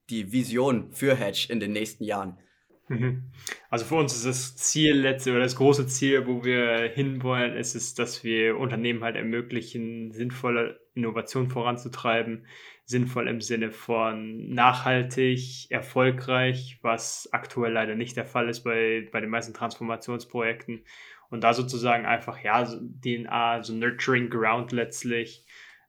die 0.10 0.32
Vision 0.32 0.92
für 0.92 1.16
Hedge 1.16 1.48
in 1.50 1.60
den 1.60 1.72
nächsten 1.72 2.04
Jahren? 2.04 2.38
Mhm. 2.88 3.32
Also 3.70 3.86
für 3.86 3.96
uns 3.96 4.14
ist 4.16 4.26
das 4.26 4.56
Ziel 4.58 4.94
letzte 4.94 5.32
oder 5.32 5.40
das 5.40 5.56
große 5.56 5.88
Ziel, 5.88 6.28
wo 6.28 6.44
wir 6.44 6.92
hinwollen, 6.94 7.56
ist 7.58 7.76
es, 7.76 7.96
dass 7.96 8.24
wir 8.24 8.58
Unternehmen 8.58 9.04
halt 9.04 9.16
ermöglichen, 9.16 10.12
sinnvolle 10.12 10.80
Innovation 10.94 11.50
voranzutreiben, 11.50 12.46
sinnvoll 12.86 13.28
im 13.28 13.42
Sinne 13.42 13.72
von 13.72 14.50
nachhaltig, 14.50 15.68
erfolgreich, 15.72 16.78
was 16.84 17.28
aktuell 17.32 17.74
leider 17.74 17.96
nicht 17.96 18.18
der 18.18 18.26
Fall 18.26 18.50
ist 18.50 18.62
bei, 18.62 19.08
bei 19.12 19.20
den 19.20 19.32
meisten 19.32 19.54
Transformationsprojekten. 19.54 20.84
Und 21.32 21.44
da 21.44 21.56
sozusagen 21.56 22.06
einfach, 22.06 22.44
ja, 22.44 22.64
DNA, 22.64 23.64
so 23.64 23.74
Nurturing 23.74 24.30
Ground 24.30 24.72
letztlich 24.72 25.44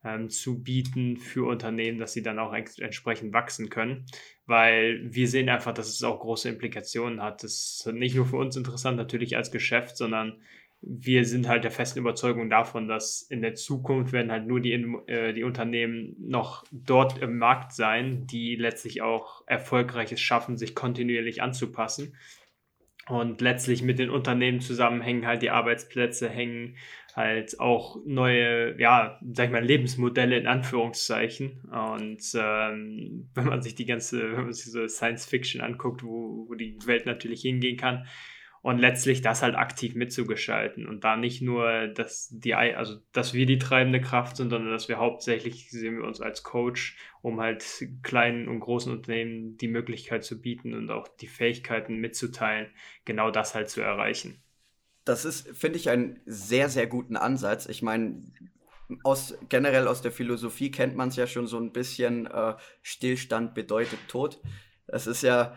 ähm, 0.07 0.31
zu 0.31 0.63
bieten 0.63 1.17
für 1.17 1.49
Unternehmen, 1.49 1.99
dass 1.99 2.13
sie 2.13 2.23
dann 2.23 2.39
auch 2.39 2.53
entsprechend 2.53 3.33
wachsen 3.33 3.69
können. 3.71 4.07
Weil 4.47 5.01
wir 5.03 5.29
sehen 5.29 5.49
einfach, 5.49 5.75
dass 5.75 5.89
es 5.89 6.03
auch 6.03 6.21
große 6.21 6.49
Implikationen 6.49 7.23
hat. 7.23 7.43
Das 7.43 7.85
ist 7.85 7.93
nicht 7.93 8.15
nur 8.15 8.27
für 8.27 8.37
uns 8.37 8.57
interessant, 8.57 8.97
natürlich 8.97 9.37
als 9.37 9.51
Geschäft, 9.51 9.97
sondern 9.97 10.41
wir 10.83 11.25
sind 11.25 11.49
halt 11.49 11.65
der 11.65 11.71
festen 11.71 11.99
Überzeugung 11.99 12.49
davon, 12.49 12.87
dass 12.87 13.23
in 13.23 13.43
der 13.43 13.55
Zukunft 13.55 14.13
werden 14.13 14.31
halt 14.31 14.47
nur 14.47 14.61
die, 14.61 14.73
äh, 14.73 15.33
die 15.33 15.43
Unternehmen 15.43 16.15
noch 16.19 16.65
dort 16.71 17.19
im 17.19 17.39
Markt 17.39 17.73
sein, 17.73 18.27
die 18.27 18.57
letztlich 18.57 19.03
auch 19.03 19.43
erfolgreiches 19.47 20.21
schaffen, 20.21 20.57
sich 20.57 20.75
kontinuierlich 20.75 21.43
anzupassen. 21.43 22.15
Und 23.09 23.41
letztlich 23.41 23.83
mit 23.83 23.99
den 23.99 24.11
Unternehmen 24.11 24.61
zusammenhängen 24.61 25.27
halt 25.27 25.43
die 25.43 25.51
Arbeitsplätze, 25.51 26.29
hängen 26.29 26.77
halt 27.17 27.59
auch 27.59 27.97
neue, 28.05 28.79
ja, 28.79 29.19
sag 29.33 29.47
ich 29.47 29.53
mal, 29.53 29.65
Lebensmodelle 29.65 30.37
in 30.37 30.47
Anführungszeichen. 30.47 31.63
Und 31.63 32.23
ähm, 32.35 33.31
wenn 33.35 33.47
man 33.47 33.63
sich 33.63 33.75
die 33.75 33.87
ganze, 33.87 34.33
wenn 34.33 34.45
man 34.45 34.53
sich 34.53 34.71
so 34.71 34.87
Science 34.87 35.25
Fiction 35.25 35.63
anguckt, 35.63 36.05
wo, 36.05 36.47
wo 36.47 36.55
die 36.55 36.79
Welt 36.85 37.07
natürlich 37.07 37.41
hingehen 37.41 37.79
kann, 37.79 38.07
und 38.67 38.81
letztlich 38.81 39.23
das 39.23 39.43
halt 39.43 39.55
aktiv 39.55 39.95
mitzugestalten 39.95 40.89
und 40.89 41.05
da 41.05 41.17
nicht 41.17 41.41
nur, 41.41 41.87
dass 41.87 42.29
die, 42.33 42.53
also 42.53 42.97
dass 43.13 43.33
wir 43.33 43.47
die 43.47 43.59
treibende 43.59 44.01
Kraft 44.01 44.37
sind, 44.37 44.51
sondern 44.51 44.73
dass 44.73 44.89
wir 44.89 44.97
hauptsächlich 44.97 45.71
sehen 45.71 45.99
wir 45.99 46.05
uns 46.05 46.21
als 46.21 46.43
Coach, 46.43 46.97
um 47.23 47.41
halt 47.41 47.65
kleinen 48.03 48.49
und 48.49 48.59
großen 48.59 48.91
Unternehmen 48.91 49.57
die 49.57 49.69
Möglichkeit 49.69 50.25
zu 50.25 50.41
bieten 50.41 50.75
und 50.75 50.91
auch 50.91 51.07
die 51.07 51.29
Fähigkeiten 51.29 51.99
mitzuteilen, 51.99 52.67
genau 53.05 53.31
das 53.31 53.55
halt 53.55 53.69
zu 53.69 53.83
erreichen 53.83 54.43
das 55.07 55.25
ist, 55.25 55.49
finde 55.57 55.79
ich, 55.79 55.89
einen 55.89 56.21
sehr, 56.27 56.69
sehr 56.69 56.87
guten 56.87 57.17
Ansatz. 57.17 57.67
Ich 57.67 57.81
meine, 57.81 58.25
aus, 59.05 59.35
generell 59.49 59.89
aus 59.89 60.03
der 60.03 60.13
Philosophie 60.13 60.71
kennt 60.71 60.97
man 60.97 61.09
es 61.09 61.17
ja 61.17 61.27
schon 61.27 61.47
so 61.47 61.59
ein 61.59 61.73
bisschen, 61.73 62.27
äh, 62.27 62.55
Stillstand 62.83 63.55
bedeutet 63.55 64.01
Tod. 64.09 64.41
Das 64.89 65.07
ist 65.07 65.23
ja 65.23 65.57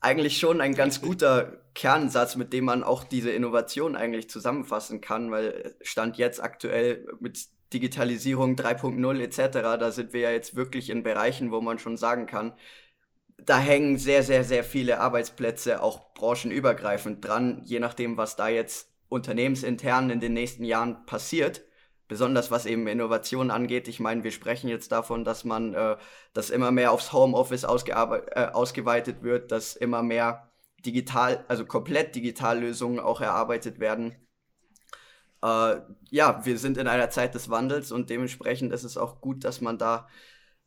eigentlich 0.00 0.38
schon 0.38 0.60
ein 0.60 0.74
ganz 0.74 1.02
guter 1.02 1.60
Kernsatz, 1.74 2.36
mit 2.36 2.52
dem 2.54 2.64
man 2.64 2.82
auch 2.82 3.04
diese 3.04 3.30
Innovation 3.30 3.96
eigentlich 3.96 4.30
zusammenfassen 4.30 5.00
kann, 5.02 5.30
weil 5.30 5.76
Stand 5.82 6.16
jetzt 6.16 6.42
aktuell 6.42 7.06
mit 7.20 7.38
Digitalisierung 7.74 8.56
3.0 8.56 9.20
etc., 9.20 9.60
da 9.78 9.90
sind 9.90 10.14
wir 10.14 10.20
ja 10.20 10.30
jetzt 10.30 10.56
wirklich 10.56 10.88
in 10.88 11.02
Bereichen, 11.02 11.50
wo 11.50 11.60
man 11.60 11.78
schon 11.78 11.98
sagen 11.98 12.26
kann, 12.26 12.54
da 13.38 13.58
hängen 13.58 13.98
sehr, 13.98 14.22
sehr, 14.22 14.44
sehr 14.44 14.64
viele 14.64 15.00
Arbeitsplätze 15.00 15.82
auch 15.82 16.14
branchenübergreifend 16.14 17.24
dran, 17.24 17.62
je 17.64 17.80
nachdem, 17.80 18.16
was 18.16 18.36
da 18.36 18.48
jetzt 18.48 18.90
unternehmensintern 19.08 20.10
in 20.10 20.20
den 20.20 20.32
nächsten 20.32 20.64
Jahren 20.64 21.06
passiert. 21.06 21.62
Besonders 22.08 22.52
was 22.52 22.66
eben 22.66 22.86
Innovation 22.86 23.50
angeht. 23.50 23.88
Ich 23.88 23.98
meine, 23.98 24.22
wir 24.22 24.30
sprechen 24.30 24.68
jetzt 24.68 24.92
davon, 24.92 25.24
dass 25.24 25.44
man, 25.44 25.74
äh, 25.74 25.96
dass 26.34 26.50
immer 26.50 26.70
mehr 26.70 26.92
aufs 26.92 27.12
Homeoffice 27.12 27.64
äh, 27.64 28.46
ausgeweitet 28.52 29.22
wird, 29.22 29.50
dass 29.50 29.74
immer 29.74 30.04
mehr 30.04 30.52
digital, 30.84 31.44
also 31.48 31.66
komplett 31.66 32.14
Digitallösungen 32.14 33.00
auch 33.00 33.20
erarbeitet 33.20 33.80
werden. 33.80 34.14
Äh, 35.42 35.80
ja, 36.10 36.44
wir 36.44 36.58
sind 36.58 36.78
in 36.78 36.86
einer 36.86 37.10
Zeit 37.10 37.34
des 37.34 37.50
Wandels 37.50 37.90
und 37.90 38.08
dementsprechend 38.08 38.72
ist 38.72 38.84
es 38.84 38.96
auch 38.96 39.20
gut, 39.20 39.44
dass 39.44 39.60
man 39.60 39.76
da 39.76 40.08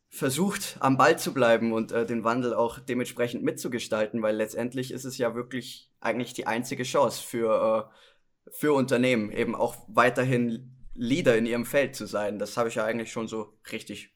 versucht, 0.09 0.77
am 0.79 0.97
Ball 0.97 1.17
zu 1.17 1.33
bleiben 1.33 1.71
und 1.71 1.91
äh, 1.91 2.05
den 2.05 2.23
Wandel 2.23 2.53
auch 2.53 2.79
dementsprechend 2.79 3.43
mitzugestalten, 3.43 4.21
weil 4.21 4.35
letztendlich 4.35 4.91
ist 4.91 5.05
es 5.05 5.17
ja 5.17 5.35
wirklich 5.35 5.91
eigentlich 6.01 6.33
die 6.33 6.47
einzige 6.47 6.83
Chance 6.83 7.23
für, 7.23 7.89
äh, 7.91 8.51
für 8.51 8.73
Unternehmen, 8.73 9.31
eben 9.31 9.55
auch 9.55 9.75
weiterhin 9.87 10.75
Leader 10.95 11.37
in 11.37 11.45
ihrem 11.45 11.65
Feld 11.65 11.95
zu 11.95 12.07
sein. 12.07 12.39
Das 12.39 12.57
habe 12.57 12.69
ich 12.69 12.75
ja 12.75 12.85
eigentlich 12.85 13.11
schon 13.11 13.27
so 13.27 13.57
richtig. 13.71 14.13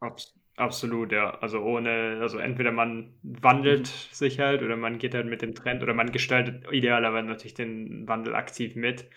Abs 0.00 0.34
absolut, 0.56 1.10
ja. 1.10 1.38
Also 1.40 1.60
ohne, 1.60 2.18
also 2.20 2.38
entweder 2.38 2.70
man 2.70 3.14
wandelt 3.22 3.88
mhm. 3.88 4.14
sich 4.14 4.38
halt 4.38 4.62
oder 4.62 4.76
man 4.76 4.98
geht 4.98 5.14
halt 5.14 5.26
mit 5.26 5.42
dem 5.42 5.54
Trend 5.54 5.82
oder 5.82 5.94
man 5.94 6.12
gestaltet 6.12 6.64
idealerweise 6.70 7.26
natürlich 7.26 7.54
den 7.54 8.06
Wandel 8.06 8.36
aktiv 8.36 8.76
mit. 8.76 9.10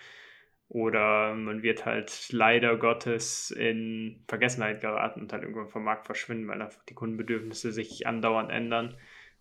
Oder 0.69 1.33
man 1.33 1.63
wird 1.63 1.85
halt 1.85 2.27
leider 2.31 2.75
Gottes 2.77 3.51
in 3.51 4.23
Vergessenheit 4.27 4.81
geraten 4.81 5.21
und 5.21 5.31
halt 5.31 5.43
irgendwann 5.43 5.69
vom 5.69 5.83
Markt 5.83 6.05
verschwinden, 6.05 6.47
weil 6.47 6.61
einfach 6.61 6.83
die 6.83 6.93
Kundenbedürfnisse 6.93 7.71
sich 7.71 8.05
andauernd 8.05 8.51
ändern. 8.51 8.97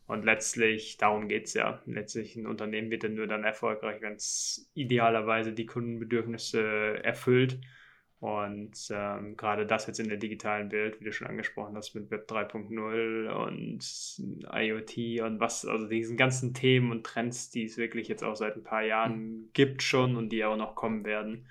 Und 0.06 0.24
letztlich, 0.24 0.98
darum 0.98 1.26
geht 1.28 1.46
es 1.46 1.54
ja. 1.54 1.82
Letztlich 1.86 2.36
ein 2.36 2.46
Unternehmen 2.46 2.90
wird 2.90 3.02
dann 3.02 3.14
nur 3.14 3.26
dann 3.26 3.42
erfolgreich, 3.42 4.00
wenn 4.02 4.14
es 4.14 4.70
idealerweise 4.74 5.52
die 5.52 5.66
Kundenbedürfnisse 5.66 7.02
erfüllt. 7.02 7.58
Und 8.18 8.72
ähm, 8.90 9.36
gerade 9.36 9.66
das 9.66 9.86
jetzt 9.86 10.00
in 10.00 10.08
der 10.08 10.16
digitalen 10.16 10.72
Welt, 10.72 11.00
wie 11.00 11.04
du 11.04 11.12
schon 11.12 11.26
angesprochen 11.26 11.76
hast, 11.76 11.94
mit 11.94 12.10
Web 12.10 12.30
3.0 12.30 13.28
und 13.28 13.80
IoT 14.52 15.22
und 15.22 15.38
was, 15.38 15.66
also 15.66 15.86
diesen 15.86 16.16
ganzen 16.16 16.54
Themen 16.54 16.92
und 16.92 17.04
Trends, 17.04 17.50
die 17.50 17.64
es 17.64 17.76
wirklich 17.76 18.08
jetzt 18.08 18.24
auch 18.24 18.34
seit 18.34 18.56
ein 18.56 18.64
paar 18.64 18.82
Jahren 18.82 19.18
mhm. 19.18 19.50
gibt 19.52 19.82
schon 19.82 20.16
und 20.16 20.30
die 20.30 20.44
auch 20.44 20.56
noch 20.56 20.74
kommen 20.74 21.04
werden, 21.04 21.46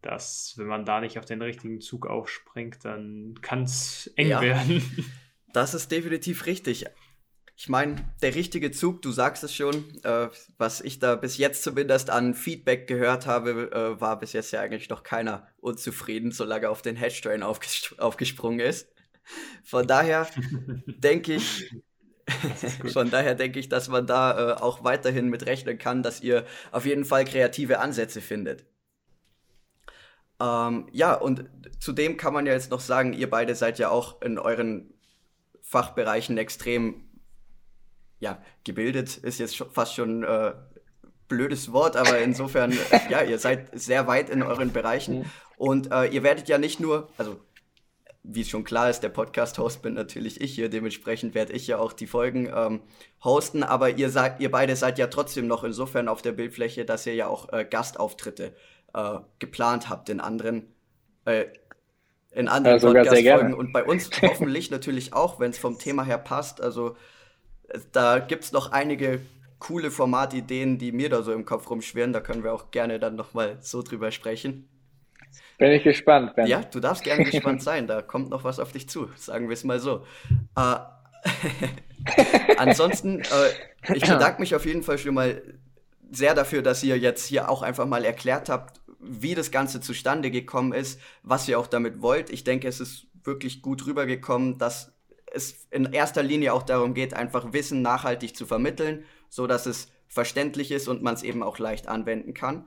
dass 0.00 0.54
wenn 0.56 0.66
man 0.66 0.86
da 0.86 1.00
nicht 1.00 1.18
auf 1.18 1.26
den 1.26 1.42
richtigen 1.42 1.80
Zug 1.80 2.06
aufspringt, 2.06 2.84
dann 2.86 3.38
kann 3.42 3.64
es 3.64 4.10
eng 4.16 4.28
ja, 4.28 4.40
werden. 4.40 4.82
Das 5.52 5.72
ist 5.72 5.90
definitiv 5.90 6.44
richtig. 6.44 6.84
Ich 7.60 7.68
meine, 7.68 7.96
der 8.22 8.36
richtige 8.36 8.70
Zug, 8.70 9.02
du 9.02 9.10
sagst 9.10 9.42
es 9.42 9.52
schon, 9.52 9.84
äh, 10.04 10.28
was 10.58 10.80
ich 10.80 11.00
da 11.00 11.16
bis 11.16 11.38
jetzt 11.38 11.64
zumindest 11.64 12.08
an 12.08 12.34
Feedback 12.34 12.86
gehört 12.86 13.26
habe, 13.26 13.72
äh, 13.72 14.00
war 14.00 14.16
bis 14.20 14.32
jetzt 14.32 14.52
ja 14.52 14.60
eigentlich 14.60 14.88
noch 14.90 15.02
keiner 15.02 15.48
unzufrieden, 15.58 16.30
solange 16.30 16.70
auf 16.70 16.82
den 16.82 16.94
Hedge-Train 16.94 17.42
aufges 17.42 17.96
aufgesprungen 17.98 18.60
ist. 18.60 18.86
Von 19.64 19.88
daher 19.88 20.28
denke 20.86 21.34
ich, 21.34 21.74
von 22.92 23.10
daher 23.10 23.34
denke 23.34 23.58
ich, 23.58 23.68
dass 23.68 23.88
man 23.88 24.06
da 24.06 24.52
äh, 24.52 24.60
auch 24.60 24.84
weiterhin 24.84 25.28
mit 25.28 25.44
rechnen 25.46 25.78
kann, 25.78 26.04
dass 26.04 26.20
ihr 26.20 26.46
auf 26.70 26.86
jeden 26.86 27.04
Fall 27.04 27.24
kreative 27.24 27.80
Ansätze 27.80 28.20
findet. 28.20 28.66
Ähm, 30.40 30.88
ja, 30.92 31.14
und 31.14 31.44
zudem 31.80 32.18
kann 32.18 32.34
man 32.34 32.46
ja 32.46 32.52
jetzt 32.52 32.70
noch 32.70 32.78
sagen, 32.78 33.14
ihr 33.14 33.28
beide 33.28 33.56
seid 33.56 33.80
ja 33.80 33.88
auch 33.88 34.22
in 34.22 34.38
euren 34.38 34.94
Fachbereichen 35.60 36.38
extrem 36.38 37.07
ja, 38.20 38.42
gebildet 38.64 39.16
ist 39.16 39.38
jetzt 39.38 39.56
fast 39.72 39.94
schon 39.94 40.22
äh, 40.24 40.52
blödes 41.28 41.72
Wort, 41.72 41.96
aber 41.96 42.18
insofern, 42.20 42.76
ja, 43.10 43.22
ihr 43.22 43.38
seid 43.38 43.68
sehr 43.78 44.06
weit 44.06 44.30
in 44.30 44.42
euren 44.42 44.72
Bereichen. 44.72 45.30
Und 45.56 45.92
äh, 45.92 46.06
ihr 46.06 46.22
werdet 46.22 46.48
ja 46.48 46.58
nicht 46.58 46.80
nur, 46.80 47.08
also 47.18 47.38
wie 48.22 48.42
es 48.42 48.48
schon 48.48 48.64
klar 48.64 48.90
ist, 48.90 49.00
der 49.00 49.08
Podcast-Host 49.08 49.80
bin 49.80 49.94
natürlich 49.94 50.40
ich 50.40 50.54
hier, 50.54 50.68
dementsprechend 50.68 51.34
werde 51.34 51.52
ich 51.54 51.66
ja 51.66 51.78
auch 51.78 51.92
die 51.92 52.06
Folgen 52.06 52.50
ähm, 52.54 52.80
hosten, 53.24 53.62
aber 53.62 53.90
ihr 53.90 54.10
seid, 54.10 54.40
ihr 54.40 54.50
beide 54.50 54.76
seid 54.76 54.98
ja 54.98 55.06
trotzdem 55.06 55.46
noch 55.46 55.64
insofern 55.64 56.08
auf 56.08 56.20
der 56.20 56.32
Bildfläche, 56.32 56.84
dass 56.84 57.06
ihr 57.06 57.14
ja 57.14 57.26
auch 57.26 57.52
äh, 57.52 57.64
Gastauftritte 57.64 58.54
äh, 58.92 59.18
geplant 59.38 59.88
habt 59.88 60.10
in 60.10 60.20
anderen, 60.20 60.74
äh, 61.24 61.46
in 62.32 62.48
anderen 62.48 62.78
ja, 62.78 62.86
Podcast-Folgen 62.86 63.54
und 63.54 63.72
bei 63.72 63.84
uns 63.84 64.10
hoffentlich 64.22 64.70
natürlich 64.70 65.14
auch, 65.14 65.40
wenn 65.40 65.50
es 65.50 65.58
vom 65.58 65.78
Thema 65.78 66.04
her 66.04 66.18
passt. 66.18 66.60
Also 66.60 66.96
da 67.92 68.18
gibt 68.18 68.44
es 68.44 68.52
noch 68.52 68.72
einige 68.72 69.20
coole 69.58 69.90
Formatideen, 69.90 70.78
die 70.78 70.92
mir 70.92 71.08
da 71.08 71.22
so 71.22 71.32
im 71.32 71.44
Kopf 71.44 71.68
rumschwirren. 71.68 72.12
Da 72.12 72.20
können 72.20 72.44
wir 72.44 72.52
auch 72.52 72.70
gerne 72.70 72.98
dann 72.98 73.16
nochmal 73.16 73.58
so 73.60 73.82
drüber 73.82 74.10
sprechen. 74.10 74.68
Bin 75.58 75.72
ich 75.72 75.82
gespannt, 75.82 76.36
Ben. 76.36 76.46
Ja, 76.46 76.62
du 76.62 76.80
darfst 76.80 77.02
gerne 77.02 77.24
gespannt 77.24 77.62
sein. 77.62 77.86
Da 77.86 78.00
kommt 78.00 78.30
noch 78.30 78.44
was 78.44 78.60
auf 78.60 78.72
dich 78.72 78.88
zu, 78.88 79.08
sagen 79.16 79.48
wir 79.48 79.54
es 79.54 79.64
mal 79.64 79.80
so. 79.80 80.06
Äh, 80.56 80.76
ansonsten, 82.56 83.20
äh, 83.20 83.94
ich 83.94 84.02
bedanke 84.02 84.40
mich 84.40 84.54
auf 84.54 84.64
jeden 84.64 84.82
Fall 84.82 84.98
schon 84.98 85.14
mal 85.14 85.42
sehr 86.10 86.34
dafür, 86.34 86.62
dass 86.62 86.82
ihr 86.82 86.96
jetzt 86.96 87.26
hier 87.26 87.50
auch 87.50 87.62
einfach 87.62 87.86
mal 87.86 88.04
erklärt 88.04 88.48
habt, 88.48 88.80
wie 89.00 89.34
das 89.34 89.50
Ganze 89.50 89.80
zustande 89.80 90.30
gekommen 90.30 90.72
ist, 90.72 91.00
was 91.22 91.48
ihr 91.48 91.58
auch 91.58 91.66
damit 91.66 92.02
wollt. 92.02 92.30
Ich 92.30 92.44
denke, 92.44 92.68
es 92.68 92.80
ist 92.80 93.06
wirklich 93.24 93.60
gut 93.60 93.84
rübergekommen, 93.86 94.58
dass 94.58 94.92
es 95.32 95.66
in 95.70 95.92
erster 95.92 96.22
Linie 96.22 96.52
auch 96.52 96.62
darum 96.62 96.94
geht, 96.94 97.14
einfach 97.14 97.52
Wissen 97.52 97.82
nachhaltig 97.82 98.36
zu 98.36 98.46
vermitteln, 98.46 99.04
so 99.28 99.46
dass 99.46 99.66
es 99.66 99.92
verständlich 100.08 100.70
ist 100.70 100.88
und 100.88 101.02
man 101.02 101.14
es 101.14 101.22
eben 101.22 101.42
auch 101.42 101.58
leicht 101.58 101.88
anwenden 101.88 102.34
kann. 102.34 102.66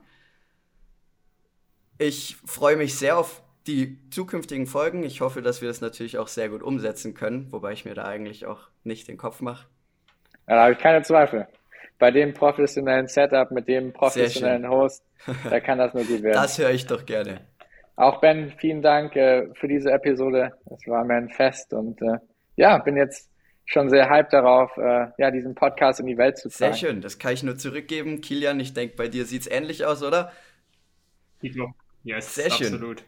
Ich 1.98 2.36
freue 2.44 2.76
mich 2.76 2.96
sehr 2.98 3.18
auf 3.18 3.42
die 3.66 3.98
zukünftigen 4.10 4.66
Folgen. 4.66 5.02
Ich 5.04 5.20
hoffe, 5.20 5.42
dass 5.42 5.60
wir 5.60 5.68
das 5.68 5.80
natürlich 5.80 6.18
auch 6.18 6.28
sehr 6.28 6.48
gut 6.48 6.62
umsetzen 6.62 7.14
können, 7.14 7.50
wobei 7.52 7.72
ich 7.72 7.84
mir 7.84 7.94
da 7.94 8.04
eigentlich 8.04 8.46
auch 8.46 8.68
nicht 8.84 9.08
den 9.08 9.16
Kopf 9.16 9.40
mache. 9.40 9.66
Ja, 10.48 10.56
da 10.56 10.62
habe 10.62 10.72
ich 10.72 10.78
keine 10.78 11.02
Zweifel. 11.02 11.46
Bei 11.98 12.10
dem 12.10 12.34
professionellen 12.34 13.06
Setup, 13.06 13.50
mit 13.52 13.68
dem 13.68 13.92
professionellen 13.92 14.68
Host, 14.68 15.04
da 15.48 15.60
kann 15.60 15.78
das 15.78 15.94
nur 15.94 16.04
gut 16.04 16.22
werden. 16.22 16.34
Das 16.34 16.58
höre 16.58 16.70
ich 16.70 16.86
doch 16.86 17.06
gerne. 17.06 17.40
Auch 17.94 18.20
Ben, 18.20 18.52
vielen 18.58 18.82
Dank 18.82 19.14
äh, 19.14 19.46
für 19.54 19.68
diese 19.68 19.92
Episode. 19.92 20.52
Es 20.74 20.88
war 20.88 21.04
mir 21.04 21.14
ein 21.14 21.28
Fest 21.28 21.72
und 21.72 22.00
äh, 22.02 22.18
ja, 22.56 22.78
bin 22.78 22.96
jetzt 22.96 23.28
schon 23.64 23.90
sehr 23.90 24.08
hyped 24.10 24.32
darauf, 24.32 24.76
äh, 24.76 25.08
ja, 25.18 25.30
diesen 25.30 25.54
Podcast 25.54 26.00
in 26.00 26.06
die 26.06 26.18
Welt 26.18 26.38
zu 26.38 26.48
tragen. 26.48 26.74
Sehr 26.74 26.88
schön, 26.88 27.00
das 27.00 27.18
kann 27.18 27.32
ich 27.32 27.42
nur 27.42 27.56
zurückgeben. 27.56 28.20
Kilian, 28.20 28.60
ich 28.60 28.74
denke, 28.74 28.96
bei 28.96 29.08
dir 29.08 29.24
sieht 29.24 29.42
es 29.42 29.46
ähnlich 29.46 29.84
aus, 29.84 30.02
oder? 30.02 30.32
Yes, 32.04 32.34
sehr 32.34 32.50
schön. 32.50 32.74
Absolut. 32.74 33.04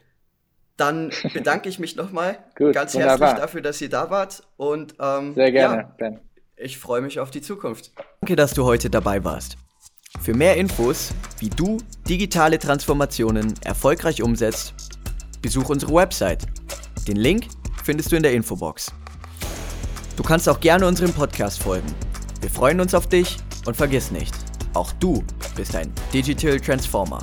Dann 0.77 1.11
bedanke 1.33 1.69
ich 1.69 1.79
mich 1.79 1.95
nochmal 1.95 2.37
ganz 2.73 2.95
wunderbar. 2.95 3.29
herzlich 3.29 3.41
dafür, 3.41 3.61
dass 3.61 3.81
ihr 3.81 3.89
da 3.89 4.09
wart. 4.09 4.43
Und 4.57 4.95
ähm, 4.99 5.33
sehr 5.33 5.51
gerne, 5.51 5.75
ja, 5.77 5.95
Ben. 5.97 6.19
Ich 6.57 6.77
freue 6.77 7.01
mich 7.01 7.19
auf 7.19 7.31
die 7.31 7.41
Zukunft. 7.41 7.91
Danke, 8.21 8.35
dass 8.35 8.53
du 8.53 8.63
heute 8.63 8.89
dabei 8.89 9.23
warst. 9.23 9.57
Für 10.21 10.33
mehr 10.33 10.55
Infos, 10.55 11.13
wie 11.39 11.49
du 11.49 11.77
digitale 12.07 12.57
Transformationen 12.59 13.53
erfolgreich 13.63 14.21
umsetzt, 14.21 14.73
besuch 15.41 15.69
unsere 15.69 15.93
Website. 15.93 16.45
Den 17.07 17.17
Link 17.17 17.47
findest 17.83 18.11
du 18.11 18.15
in 18.15 18.23
der 18.23 18.33
Infobox. 18.33 18.93
Du 20.15 20.23
kannst 20.23 20.47
auch 20.47 20.59
gerne 20.59 20.87
unserem 20.87 21.11
Podcast 21.11 21.61
folgen. 21.61 21.93
Wir 22.41 22.49
freuen 22.49 22.79
uns 22.79 22.93
auf 22.93 23.07
dich 23.07 23.37
und 23.65 23.75
vergiss 23.75 24.11
nicht, 24.11 24.33
auch 24.73 24.91
du 24.93 25.23
bist 25.55 25.75
ein 25.75 25.91
Digital 26.13 26.59
Transformer. 26.59 27.19